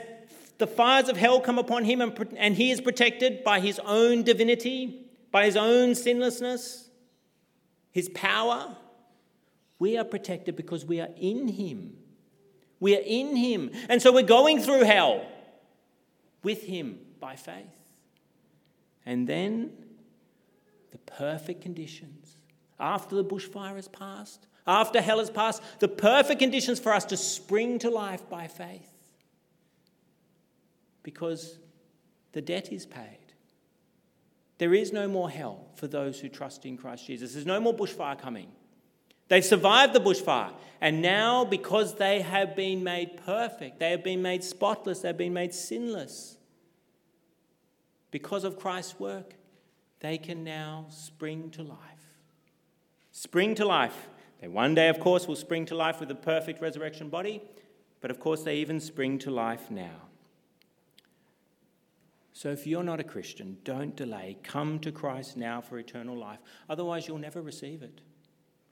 the 0.59 0.67
fires 0.67 1.09
of 1.09 1.17
hell 1.17 1.39
come 1.39 1.57
upon 1.57 1.85
Him 1.85 2.01
and, 2.01 2.35
and 2.37 2.55
He 2.55 2.71
is 2.71 2.81
protected 2.81 3.43
by 3.43 3.59
His 3.59 3.79
own 3.79 4.23
divinity, 4.23 5.07
by 5.31 5.45
His 5.45 5.57
own 5.57 5.95
sinlessness, 5.95 6.89
His 7.91 8.09
power, 8.09 8.75
we 9.79 9.97
are 9.97 10.03
protected 10.03 10.55
because 10.55 10.85
we 10.85 10.99
are 10.99 11.09
in 11.17 11.47
Him. 11.47 11.95
We 12.79 12.95
are 12.95 13.03
in 13.03 13.35
Him. 13.35 13.71
And 13.87 14.01
so 14.01 14.13
we're 14.13 14.23
going 14.23 14.61
through 14.61 14.83
hell 14.83 15.25
with 16.43 16.63
Him 16.63 16.99
by 17.19 17.35
faith. 17.35 17.65
And 19.05 19.27
then 19.27 19.71
the 20.91 20.97
perfect 20.99 21.61
conditions. 21.61 22.37
After 22.79 23.15
the 23.15 23.25
bushfire 23.25 23.75
has 23.75 23.87
passed, 23.87 24.47
after 24.65 25.01
hell 25.01 25.19
has 25.19 25.29
passed, 25.29 25.61
the 25.79 25.87
perfect 25.87 26.39
conditions 26.39 26.79
for 26.79 26.93
us 26.93 27.05
to 27.05 27.17
spring 27.17 27.79
to 27.79 27.89
life 27.89 28.29
by 28.29 28.47
faith. 28.47 28.91
Because 31.03 31.57
The 32.33 32.41
debt 32.41 32.71
is 32.71 32.85
paid. 32.85 33.33
There 34.57 34.73
is 34.73 34.91
no 34.93 35.07
more 35.07 35.29
hell 35.29 35.67
for 35.75 35.87
those 35.87 36.19
who 36.19 36.29
trust 36.29 36.65
in 36.65 36.77
Christ 36.77 37.07
Jesus. 37.07 37.33
There's 37.33 37.45
no 37.45 37.59
more 37.59 37.73
bushfire 37.73 38.19
coming. 38.19 38.51
They've 39.29 39.45
survived 39.45 39.93
the 39.93 40.01
bushfire. 40.01 40.51
And 40.81 41.01
now, 41.01 41.45
because 41.45 41.95
they 41.95 42.21
have 42.21 42.55
been 42.55 42.83
made 42.83 43.17
perfect, 43.25 43.79
they 43.79 43.91
have 43.91 44.03
been 44.03 44.21
made 44.21 44.43
spotless, 44.43 44.99
they've 44.99 45.17
been 45.17 45.33
made 45.33 45.53
sinless, 45.53 46.37
because 48.11 48.43
of 48.43 48.57
Christ's 48.57 48.99
work, 48.99 49.35
they 49.99 50.17
can 50.17 50.43
now 50.43 50.85
spring 50.89 51.49
to 51.51 51.63
life. 51.63 51.77
Spring 53.11 53.55
to 53.55 53.65
life. 53.65 54.07
They 54.39 54.47
one 54.47 54.73
day, 54.73 54.87
of 54.87 54.99
course, 55.01 55.27
will 55.27 55.35
spring 55.35 55.65
to 55.65 55.75
life 55.75 55.99
with 55.99 56.09
a 56.11 56.15
perfect 56.15 56.61
resurrection 56.61 57.09
body, 57.09 57.41
but 57.99 58.09
of 58.09 58.19
course, 58.19 58.43
they 58.43 58.55
even 58.55 58.79
spring 58.79 59.19
to 59.19 59.31
life 59.31 59.69
now. 59.69 60.07
So 62.31 62.49
if 62.49 62.65
you're 62.65 62.83
not 62.83 63.01
a 63.01 63.03
Christian, 63.03 63.57
don't 63.65 63.97
delay. 63.97 64.37
Come 64.43 64.79
to 64.79 64.93
Christ 64.93 65.35
now 65.35 65.59
for 65.59 65.77
eternal 65.77 66.17
life. 66.17 66.39
Otherwise, 66.69 67.05
you'll 67.05 67.17
never 67.17 67.41
receive 67.41 67.83
it. 67.83 67.99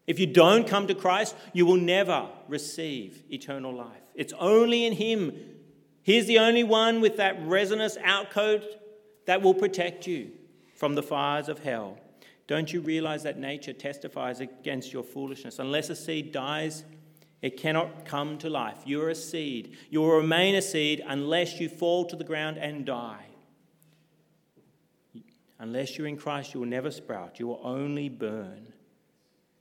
If 0.07 0.19
you 0.19 0.25
don't 0.25 0.65
come 0.65 0.87
to 0.87 0.95
Christ, 0.95 1.35
you 1.53 1.65
will 1.65 1.77
never 1.77 2.29
receive 2.47 3.23
eternal 3.29 3.73
life. 3.73 4.01
It's 4.15 4.33
only 4.39 4.85
in 4.85 4.93
Him. 4.93 5.33
He's 6.01 6.25
the 6.25 6.39
only 6.39 6.63
one 6.63 7.01
with 7.01 7.17
that 7.17 7.45
resinous 7.45 7.97
outcoat 7.97 8.63
that 9.25 9.41
will 9.41 9.53
protect 9.53 10.07
you 10.07 10.31
from 10.75 10.95
the 10.95 11.03
fires 11.03 11.49
of 11.49 11.59
hell. 11.59 11.99
Don't 12.47 12.71
you 12.71 12.79
realize 12.79 13.23
that 13.23 13.37
nature 13.37 13.73
testifies 13.73 14.39
against 14.39 14.93
your 14.93 15.03
foolishness? 15.03 15.59
Unless 15.59 15.89
a 15.89 15.95
seed 15.95 16.31
dies, 16.31 16.85
it 17.41 17.57
cannot 17.57 18.05
come 18.05 18.37
to 18.37 18.49
life. 18.49 18.77
You 18.85 19.01
are 19.01 19.09
a 19.09 19.15
seed. 19.15 19.75
You 19.89 20.01
will 20.01 20.15
remain 20.15 20.55
a 20.55 20.61
seed 20.61 21.03
unless 21.05 21.59
you 21.59 21.67
fall 21.67 22.05
to 22.05 22.15
the 22.15 22.23
ground 22.23 22.57
and 22.57 22.85
die. 22.85 23.25
Unless 25.59 25.97
you're 25.97 26.07
in 26.07 26.17
Christ, 26.17 26.53
you 26.53 26.61
will 26.61 26.67
never 26.67 26.91
sprout. 26.91 27.39
You 27.39 27.47
will 27.47 27.61
only 27.63 28.07
burn. 28.07 28.71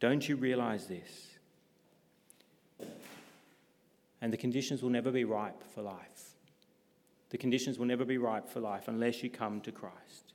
Don't 0.01 0.29
you 0.29 0.37
realize 0.37 0.87
this? 0.87 1.29
And 4.21 4.33
the 4.33 4.37
conditions 4.37 4.83
will 4.83 4.91
never 4.91 5.11
be 5.11 5.25
ripe 5.25 5.63
for 5.75 5.83
life. 5.83 6.35
The 7.31 7.39
conditions 7.39 7.79
will 7.79 7.87
never 7.87 8.05
be 8.05 8.19
ripe 8.19 8.49
for 8.49 8.61
life 8.61 8.89
unless 8.89 9.23
you 9.23 9.31
come 9.31 9.61
to 9.63 9.73
Christ. 9.73 10.33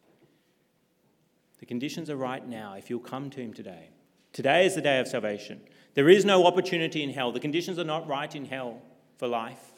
The 1.59 1.65
conditions 1.65 2.09
are 2.09 2.17
right 2.17 2.45
now 2.47 2.73
if 2.73 2.89
you'll 2.89 2.99
come 2.99 3.29
to 3.31 3.39
Him 3.39 3.53
today. 3.53 3.89
Today 4.33 4.65
is 4.65 4.75
the 4.75 4.81
day 4.81 4.99
of 4.99 5.07
salvation. 5.07 5.61
There 5.93 6.09
is 6.09 6.25
no 6.25 6.45
opportunity 6.45 7.03
in 7.03 7.11
hell. 7.11 7.31
The 7.31 7.39
conditions 7.39 7.77
are 7.77 7.83
not 7.83 8.07
right 8.07 8.33
in 8.33 8.45
hell 8.45 8.81
for 9.17 9.27
life. 9.27 9.71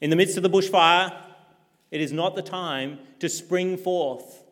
In 0.00 0.10
the 0.10 0.16
midst 0.16 0.36
of 0.36 0.42
the 0.42 0.50
bushfire, 0.50 1.16
it 1.90 2.00
is 2.00 2.12
not 2.12 2.34
the 2.34 2.42
time 2.42 2.98
to 3.20 3.28
spring 3.28 3.76
forth. 3.76 4.42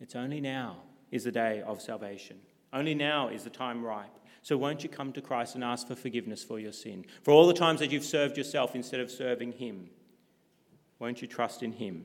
It's 0.00 0.16
only 0.16 0.40
now 0.40 0.78
is 1.10 1.24
the 1.24 1.32
day 1.32 1.62
of 1.66 1.80
salvation. 1.80 2.38
Only 2.72 2.94
now 2.94 3.28
is 3.28 3.44
the 3.44 3.50
time 3.50 3.84
ripe. 3.84 4.16
So 4.42 4.56
won't 4.56 4.82
you 4.82 4.88
come 4.88 5.12
to 5.12 5.20
Christ 5.20 5.54
and 5.54 5.64
ask 5.64 5.86
for 5.86 5.94
forgiveness 5.94 6.42
for 6.42 6.58
your 6.58 6.72
sin? 6.72 7.04
For 7.22 7.32
all 7.32 7.46
the 7.46 7.54
times 7.54 7.80
that 7.80 7.90
you've 7.90 8.04
served 8.04 8.38
yourself 8.38 8.74
instead 8.74 9.00
of 9.00 9.10
serving 9.10 9.52
Him, 9.52 9.90
won't 10.98 11.20
you 11.20 11.28
trust 11.28 11.62
in 11.62 11.72
Him 11.72 12.04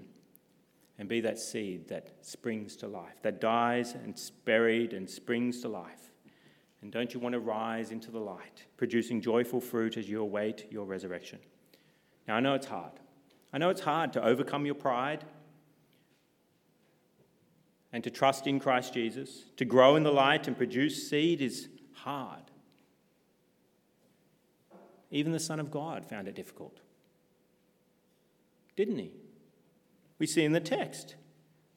and 0.98 1.08
be 1.08 1.22
that 1.22 1.40
seed 1.40 1.88
that 1.90 2.26
springs 2.26 2.76
to 2.78 2.88
life, 2.88 3.22
that 3.22 3.40
dies 3.40 3.94
and 3.94 4.20
buried 4.44 4.94
and 4.94 5.10
springs 5.10 5.62
to 5.62 5.70
life? 5.70 6.12
And 6.82 6.92
don't 6.92 7.14
you 7.14 7.20
want 7.20 7.34
to 7.34 7.40
rise 7.40 7.92
into 7.92 8.12
the 8.12 8.20
light, 8.20 8.66
producing 8.78 9.22
joyful 9.22 9.62
fruit 9.62 9.98
as 9.98 10.10
you 10.10 10.22
await 10.22 10.66
your 10.70 10.86
resurrection? 10.86 11.40
Now, 12.28 12.36
I 12.36 12.40
know 12.42 12.54
it's 12.54 12.68
hard. 12.68 12.92
I 13.54 13.58
know 13.58 13.70
it's 13.70 13.82
hard 13.82 14.12
to 14.14 14.24
overcome 14.24 14.66
your 14.66 14.76
pride 14.76 15.24
and 17.96 18.04
to 18.04 18.10
trust 18.10 18.46
in 18.46 18.60
Christ 18.60 18.94
Jesus, 18.94 19.46
to 19.56 19.64
grow 19.64 19.96
in 19.96 20.04
the 20.04 20.12
light 20.12 20.50
and 20.50 20.58
produce 20.58 21.10
seed 21.10 21.42
is 21.42 21.70
hard. 21.94 22.42
Even 25.12 25.32
the 25.32 25.40
Son 25.40 25.62
of 25.62 25.72
God 25.72 26.06
found 26.06 26.28
it 26.28 26.36
difficult. 26.36 26.82
Didn't 28.76 28.98
he? 28.98 29.12
We 30.20 30.28
see 30.28 30.44
in 30.44 30.52
the 30.52 30.60
text. 30.60 31.16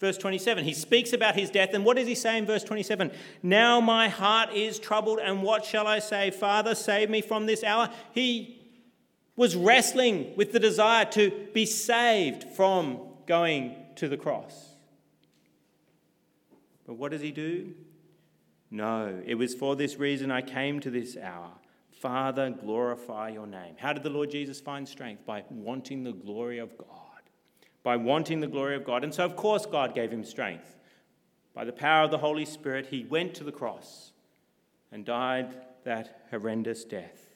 Verse 0.01 0.19
27, 0.19 0.65
he 0.65 0.75
speaks 0.75 1.13
about 1.13 1.37
his 1.37 1.51
death, 1.51 1.73
and 1.73 1.85
what 1.85 1.97
does 1.97 2.09
he 2.09 2.17
say 2.17 2.37
in 2.37 2.47
verse 2.47 2.65
27? 2.65 3.13
Now 3.45 3.81
my 3.81 4.09
heart 4.09 4.53
is 4.53 4.81
troubled, 4.81 5.21
and 5.21 5.45
what 5.45 5.65
shall 5.65 5.87
I 5.87 6.01
say? 6.01 6.33
Father, 6.33 6.75
save 6.75 7.11
me 7.11 7.21
from 7.21 7.47
this 7.47 7.63
hour. 7.63 7.91
He 8.11 8.61
was 9.37 9.55
wrestling 9.55 10.33
with 10.35 10.51
the 10.51 10.59
desire 10.59 11.05
to 11.13 11.31
be 11.55 11.65
saved 11.65 12.43
from 12.57 12.99
going 13.27 13.77
to 13.95 14.09
the 14.09 14.17
cross. 14.17 14.68
But 16.89 16.95
what 16.95 17.13
does 17.13 17.21
he 17.21 17.33
do? 17.33 17.75
No, 18.71 19.23
it 19.27 19.35
was 19.35 19.55
for 19.55 19.77
this 19.77 19.97
reason 19.97 20.31
I 20.31 20.41
came 20.41 20.81
to 20.81 20.91
this 20.91 21.19
hour. 21.19 21.53
Father, 22.01 22.49
glorify 22.49 23.29
your 23.29 23.47
name. 23.47 23.75
How 23.77 23.93
did 23.93 24.03
the 24.03 24.11
Lord 24.11 24.31
Jesus 24.31 24.59
find 24.59 24.89
strength? 24.89 25.27
By 25.27 25.45
wanting 25.51 26.03
the 26.03 26.13
glory 26.13 26.59
of 26.59 26.79
God. 26.79 26.89
By 27.83 27.97
wanting 27.97 28.41
the 28.41 28.47
glory 28.47 28.75
of 28.75 28.87
God. 28.87 29.05
And 29.05 29.13
so, 29.13 29.23
of 29.27 29.37
course, 29.37 29.67
God 29.67 29.95
gave 29.95 30.11
him 30.11 30.25
strength. 30.25 30.77
By 31.53 31.67
the 31.67 31.73
power 31.73 32.05
of 32.05 32.11
the 32.11 32.19
Holy 32.19 32.47
Spirit, 32.47 32.87
he 32.87 33.05
went 33.05 33.35
to 33.35 33.45
the 33.45 33.53
cross 33.53 34.13
and 34.91 35.05
died 35.05 35.61
that 35.85 36.23
horrendous 36.31 36.85
death. 36.85 37.27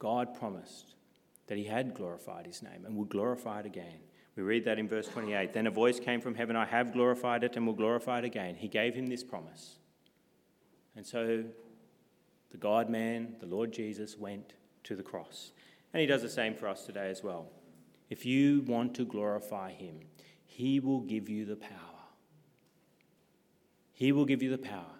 God 0.00 0.36
promised 0.36 0.94
that 1.46 1.58
he 1.58 1.64
had 1.64 1.94
glorified 1.94 2.46
his 2.46 2.60
name 2.60 2.84
and 2.84 2.96
would 2.96 3.08
glorify 3.08 3.60
it 3.60 3.66
again. 3.66 4.00
We 4.36 4.42
read 4.42 4.64
that 4.64 4.78
in 4.78 4.88
verse 4.88 5.08
28. 5.08 5.52
Then 5.52 5.66
a 5.66 5.70
voice 5.70 6.00
came 6.00 6.20
from 6.20 6.34
heaven 6.34 6.56
I 6.56 6.64
have 6.64 6.92
glorified 6.92 7.44
it 7.44 7.56
and 7.56 7.66
will 7.66 7.74
glorify 7.74 8.18
it 8.18 8.24
again. 8.24 8.54
He 8.54 8.68
gave 8.68 8.94
him 8.94 9.06
this 9.06 9.24
promise. 9.24 9.78
And 10.96 11.06
so 11.06 11.44
the 12.50 12.56
God 12.56 12.88
man, 12.88 13.36
the 13.40 13.46
Lord 13.46 13.72
Jesus, 13.72 14.16
went 14.16 14.54
to 14.84 14.96
the 14.96 15.02
cross. 15.02 15.52
And 15.92 16.00
he 16.00 16.06
does 16.06 16.22
the 16.22 16.28
same 16.28 16.54
for 16.54 16.68
us 16.68 16.86
today 16.86 17.10
as 17.10 17.22
well. 17.22 17.48
If 18.08 18.24
you 18.24 18.62
want 18.66 18.94
to 18.94 19.04
glorify 19.04 19.72
him, 19.72 20.00
he 20.44 20.80
will 20.80 21.00
give 21.00 21.28
you 21.28 21.44
the 21.44 21.56
power. 21.56 21.78
He 23.92 24.12
will 24.12 24.24
give 24.24 24.42
you 24.42 24.50
the 24.50 24.58
power 24.58 24.96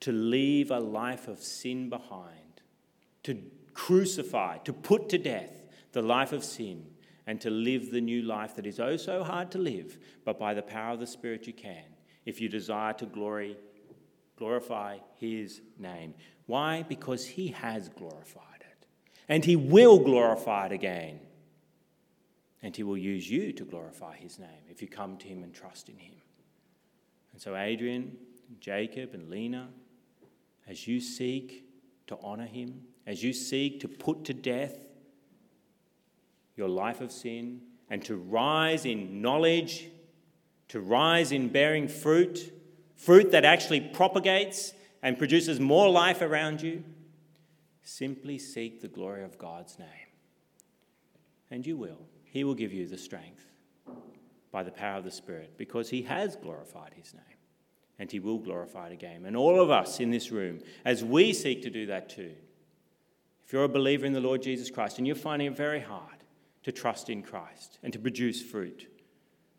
to 0.00 0.12
leave 0.12 0.70
a 0.70 0.80
life 0.80 1.28
of 1.28 1.40
sin 1.40 1.88
behind, 1.90 2.62
to 3.24 3.42
crucify, 3.74 4.58
to 4.58 4.72
put 4.72 5.08
to 5.10 5.18
death 5.18 5.62
the 5.92 6.02
life 6.02 6.32
of 6.32 6.44
sin 6.44 6.86
and 7.30 7.40
to 7.40 7.48
live 7.48 7.92
the 7.92 8.00
new 8.00 8.22
life 8.22 8.56
that 8.56 8.66
is 8.66 8.80
oh 8.80 8.96
so 8.96 9.22
hard 9.22 9.52
to 9.52 9.58
live, 9.58 9.98
but 10.24 10.36
by 10.36 10.52
the 10.52 10.62
power 10.62 10.94
of 10.94 10.98
the 10.98 11.06
Spirit 11.06 11.46
you 11.46 11.52
can, 11.52 11.84
if 12.26 12.40
you 12.40 12.48
desire 12.48 12.92
to 12.92 13.06
glory, 13.06 13.56
glorify 14.34 14.98
His 15.14 15.60
name. 15.78 16.14
Why? 16.46 16.82
Because 16.82 17.24
He 17.24 17.46
has 17.48 17.88
glorified 17.88 18.62
it, 18.62 18.86
and 19.28 19.44
He 19.44 19.54
will 19.54 20.00
glorify 20.00 20.66
it 20.66 20.72
again. 20.72 21.20
And 22.64 22.74
He 22.74 22.82
will 22.82 22.98
use 22.98 23.30
you 23.30 23.52
to 23.52 23.64
glorify 23.64 24.16
His 24.16 24.40
name 24.40 24.64
if 24.68 24.82
you 24.82 24.88
come 24.88 25.16
to 25.18 25.28
Him 25.28 25.44
and 25.44 25.54
trust 25.54 25.88
in 25.88 25.98
Him. 25.98 26.14
And 27.32 27.40
so, 27.40 27.54
Adrian, 27.54 28.16
Jacob, 28.58 29.14
and 29.14 29.30
Lena, 29.30 29.68
as 30.66 30.88
you 30.88 30.98
seek 30.98 31.64
to 32.08 32.18
honor 32.24 32.46
Him, 32.46 32.80
as 33.06 33.22
you 33.22 33.32
seek 33.32 33.78
to 33.82 33.88
put 33.88 34.24
to 34.24 34.34
death 34.34 34.80
your 36.60 36.68
life 36.68 37.00
of 37.00 37.10
sin 37.10 37.62
and 37.88 38.04
to 38.04 38.16
rise 38.16 38.84
in 38.84 39.22
knowledge, 39.22 39.88
to 40.68 40.80
rise 40.80 41.32
in 41.32 41.48
bearing 41.48 41.88
fruit, 41.88 42.52
fruit 42.94 43.32
that 43.32 43.44
actually 43.44 43.80
propagates 43.80 44.74
and 45.02 45.18
produces 45.18 45.58
more 45.58 45.88
life 45.88 46.20
around 46.20 46.60
you, 46.60 46.84
simply 47.82 48.38
seek 48.38 48.82
the 48.82 48.88
glory 48.88 49.24
of 49.24 49.38
God's 49.38 49.78
name. 49.78 49.88
And 51.50 51.66
you 51.66 51.76
will. 51.76 52.06
He 52.24 52.44
will 52.44 52.54
give 52.54 52.72
you 52.72 52.86
the 52.86 52.98
strength 52.98 53.44
by 54.52 54.62
the 54.62 54.70
power 54.70 54.98
of 54.98 55.04
the 55.04 55.10
Spirit 55.10 55.54
because 55.56 55.88
He 55.88 56.02
has 56.02 56.36
glorified 56.36 56.92
His 56.94 57.14
name 57.14 57.22
and 57.98 58.12
He 58.12 58.20
will 58.20 58.38
glorify 58.38 58.88
it 58.88 58.92
again. 58.92 59.24
And 59.24 59.34
all 59.34 59.60
of 59.60 59.70
us 59.70 59.98
in 59.98 60.10
this 60.10 60.30
room, 60.30 60.60
as 60.84 61.02
we 61.02 61.32
seek 61.32 61.62
to 61.62 61.70
do 61.70 61.86
that 61.86 62.10
too, 62.10 62.32
if 63.44 63.52
you're 63.54 63.64
a 63.64 63.68
believer 63.68 64.06
in 64.06 64.12
the 64.12 64.20
Lord 64.20 64.42
Jesus 64.42 64.70
Christ 64.70 64.98
and 64.98 65.06
you're 65.06 65.16
finding 65.16 65.48
it 65.48 65.56
very 65.56 65.80
hard, 65.80 66.19
to 66.62 66.72
trust 66.72 67.08
in 67.08 67.22
Christ 67.22 67.78
and 67.82 67.92
to 67.92 67.98
produce 67.98 68.42
fruit. 68.42 68.86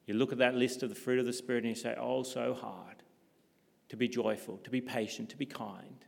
You 0.05 0.13
look 0.15 0.31
at 0.31 0.37
that 0.39 0.55
list 0.55 0.83
of 0.83 0.89
the 0.89 0.95
fruit 0.95 1.19
of 1.19 1.25
the 1.25 1.33
Spirit 1.33 1.63
and 1.63 1.69
you 1.69 1.81
say, 1.81 1.95
Oh, 1.99 2.23
so 2.23 2.53
hard 2.53 3.03
to 3.89 3.97
be 3.97 4.07
joyful, 4.07 4.57
to 4.63 4.69
be 4.69 4.81
patient, 4.81 5.29
to 5.29 5.37
be 5.37 5.45
kind. 5.45 6.05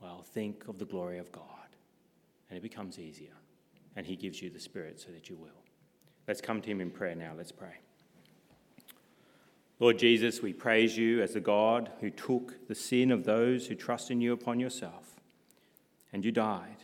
Well, 0.00 0.22
think 0.22 0.66
of 0.66 0.78
the 0.78 0.86
glory 0.86 1.18
of 1.18 1.30
God, 1.30 1.44
and 2.48 2.56
it 2.56 2.62
becomes 2.62 2.98
easier, 2.98 3.34
and 3.96 4.06
He 4.06 4.16
gives 4.16 4.40
you 4.40 4.48
the 4.48 4.60
Spirit 4.60 4.98
so 4.98 5.10
that 5.10 5.28
you 5.28 5.36
will. 5.36 5.62
Let's 6.26 6.40
come 6.40 6.62
to 6.62 6.70
Him 6.70 6.80
in 6.80 6.90
prayer 6.90 7.14
now. 7.14 7.32
Let's 7.36 7.52
pray. 7.52 7.74
Lord 9.78 9.98
Jesus, 9.98 10.42
we 10.42 10.52
praise 10.52 10.96
you 10.96 11.22
as 11.22 11.34
the 11.34 11.40
God 11.40 11.90
who 12.00 12.10
took 12.10 12.66
the 12.66 12.74
sin 12.74 13.10
of 13.10 13.24
those 13.24 13.66
who 13.66 13.74
trust 13.74 14.10
in 14.10 14.20
you 14.20 14.32
upon 14.32 14.58
yourself, 14.58 15.20
and 16.12 16.24
you 16.24 16.32
died 16.32 16.79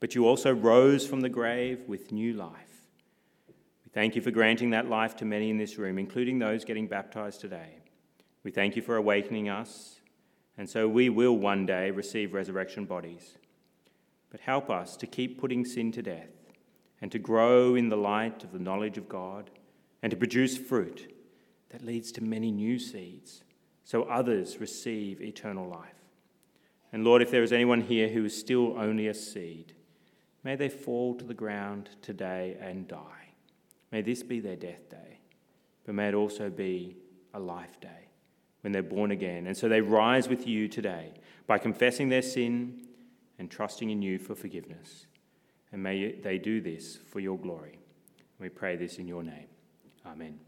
but 0.00 0.14
you 0.14 0.26
also 0.26 0.52
rose 0.52 1.06
from 1.06 1.20
the 1.20 1.28
grave 1.28 1.84
with 1.86 2.10
new 2.10 2.32
life. 2.32 2.88
We 3.84 3.90
thank 3.92 4.16
you 4.16 4.22
for 4.22 4.30
granting 4.30 4.70
that 4.70 4.88
life 4.88 5.16
to 5.16 5.24
many 5.24 5.50
in 5.50 5.58
this 5.58 5.76
room, 5.76 5.98
including 5.98 6.38
those 6.38 6.64
getting 6.64 6.86
baptized 6.86 7.40
today. 7.40 7.76
We 8.42 8.50
thank 8.50 8.74
you 8.74 8.82
for 8.82 8.96
awakening 8.96 9.50
us, 9.50 10.00
and 10.56 10.68
so 10.68 10.88
we 10.88 11.10
will 11.10 11.36
one 11.36 11.66
day 11.66 11.90
receive 11.90 12.32
resurrection 12.32 12.86
bodies. 12.86 13.36
But 14.30 14.40
help 14.40 14.70
us 14.70 14.96
to 14.96 15.06
keep 15.06 15.40
putting 15.40 15.64
sin 15.64 15.92
to 15.92 16.02
death 16.02 16.30
and 17.02 17.12
to 17.12 17.18
grow 17.18 17.74
in 17.74 17.88
the 17.88 17.96
light 17.96 18.44
of 18.44 18.52
the 18.52 18.58
knowledge 18.58 18.96
of 18.96 19.08
God 19.08 19.50
and 20.02 20.10
to 20.10 20.16
produce 20.16 20.56
fruit 20.56 21.12
that 21.70 21.84
leads 21.84 22.12
to 22.12 22.24
many 22.24 22.50
new 22.50 22.78
seeds 22.78 23.42
so 23.84 24.04
others 24.04 24.58
receive 24.58 25.20
eternal 25.20 25.68
life. 25.68 25.94
And 26.92 27.04
Lord, 27.04 27.22
if 27.22 27.30
there 27.30 27.42
is 27.42 27.52
anyone 27.52 27.82
here 27.82 28.08
who 28.08 28.24
is 28.24 28.38
still 28.38 28.78
only 28.78 29.08
a 29.08 29.14
seed, 29.14 29.74
may 30.44 30.56
they 30.56 30.68
fall 30.68 31.14
to 31.14 31.24
the 31.24 31.34
ground 31.34 31.90
today 32.02 32.56
and 32.60 32.88
die. 32.88 33.32
May 33.92 34.02
this 34.02 34.22
be 34.22 34.40
their 34.40 34.56
death 34.56 34.88
day, 34.88 35.18
but 35.84 35.94
may 35.94 36.08
it 36.08 36.14
also 36.14 36.50
be 36.50 36.96
a 37.34 37.40
life 37.40 37.80
day 37.80 38.08
when 38.62 38.72
they're 38.72 38.82
born 38.82 39.10
again. 39.10 39.46
And 39.46 39.56
so 39.56 39.68
they 39.68 39.80
rise 39.80 40.28
with 40.28 40.46
you 40.46 40.68
today 40.68 41.12
by 41.46 41.58
confessing 41.58 42.08
their 42.08 42.22
sin 42.22 42.86
and 43.38 43.50
trusting 43.50 43.90
in 43.90 44.02
you 44.02 44.18
for 44.18 44.34
forgiveness. 44.34 45.06
And 45.72 45.82
may 45.82 46.12
they 46.12 46.38
do 46.38 46.60
this 46.60 46.98
for 47.10 47.20
your 47.20 47.38
glory. 47.38 47.78
We 48.38 48.48
pray 48.48 48.76
this 48.76 48.98
in 48.98 49.06
your 49.06 49.22
name. 49.22 49.46
Amen. 50.06 50.40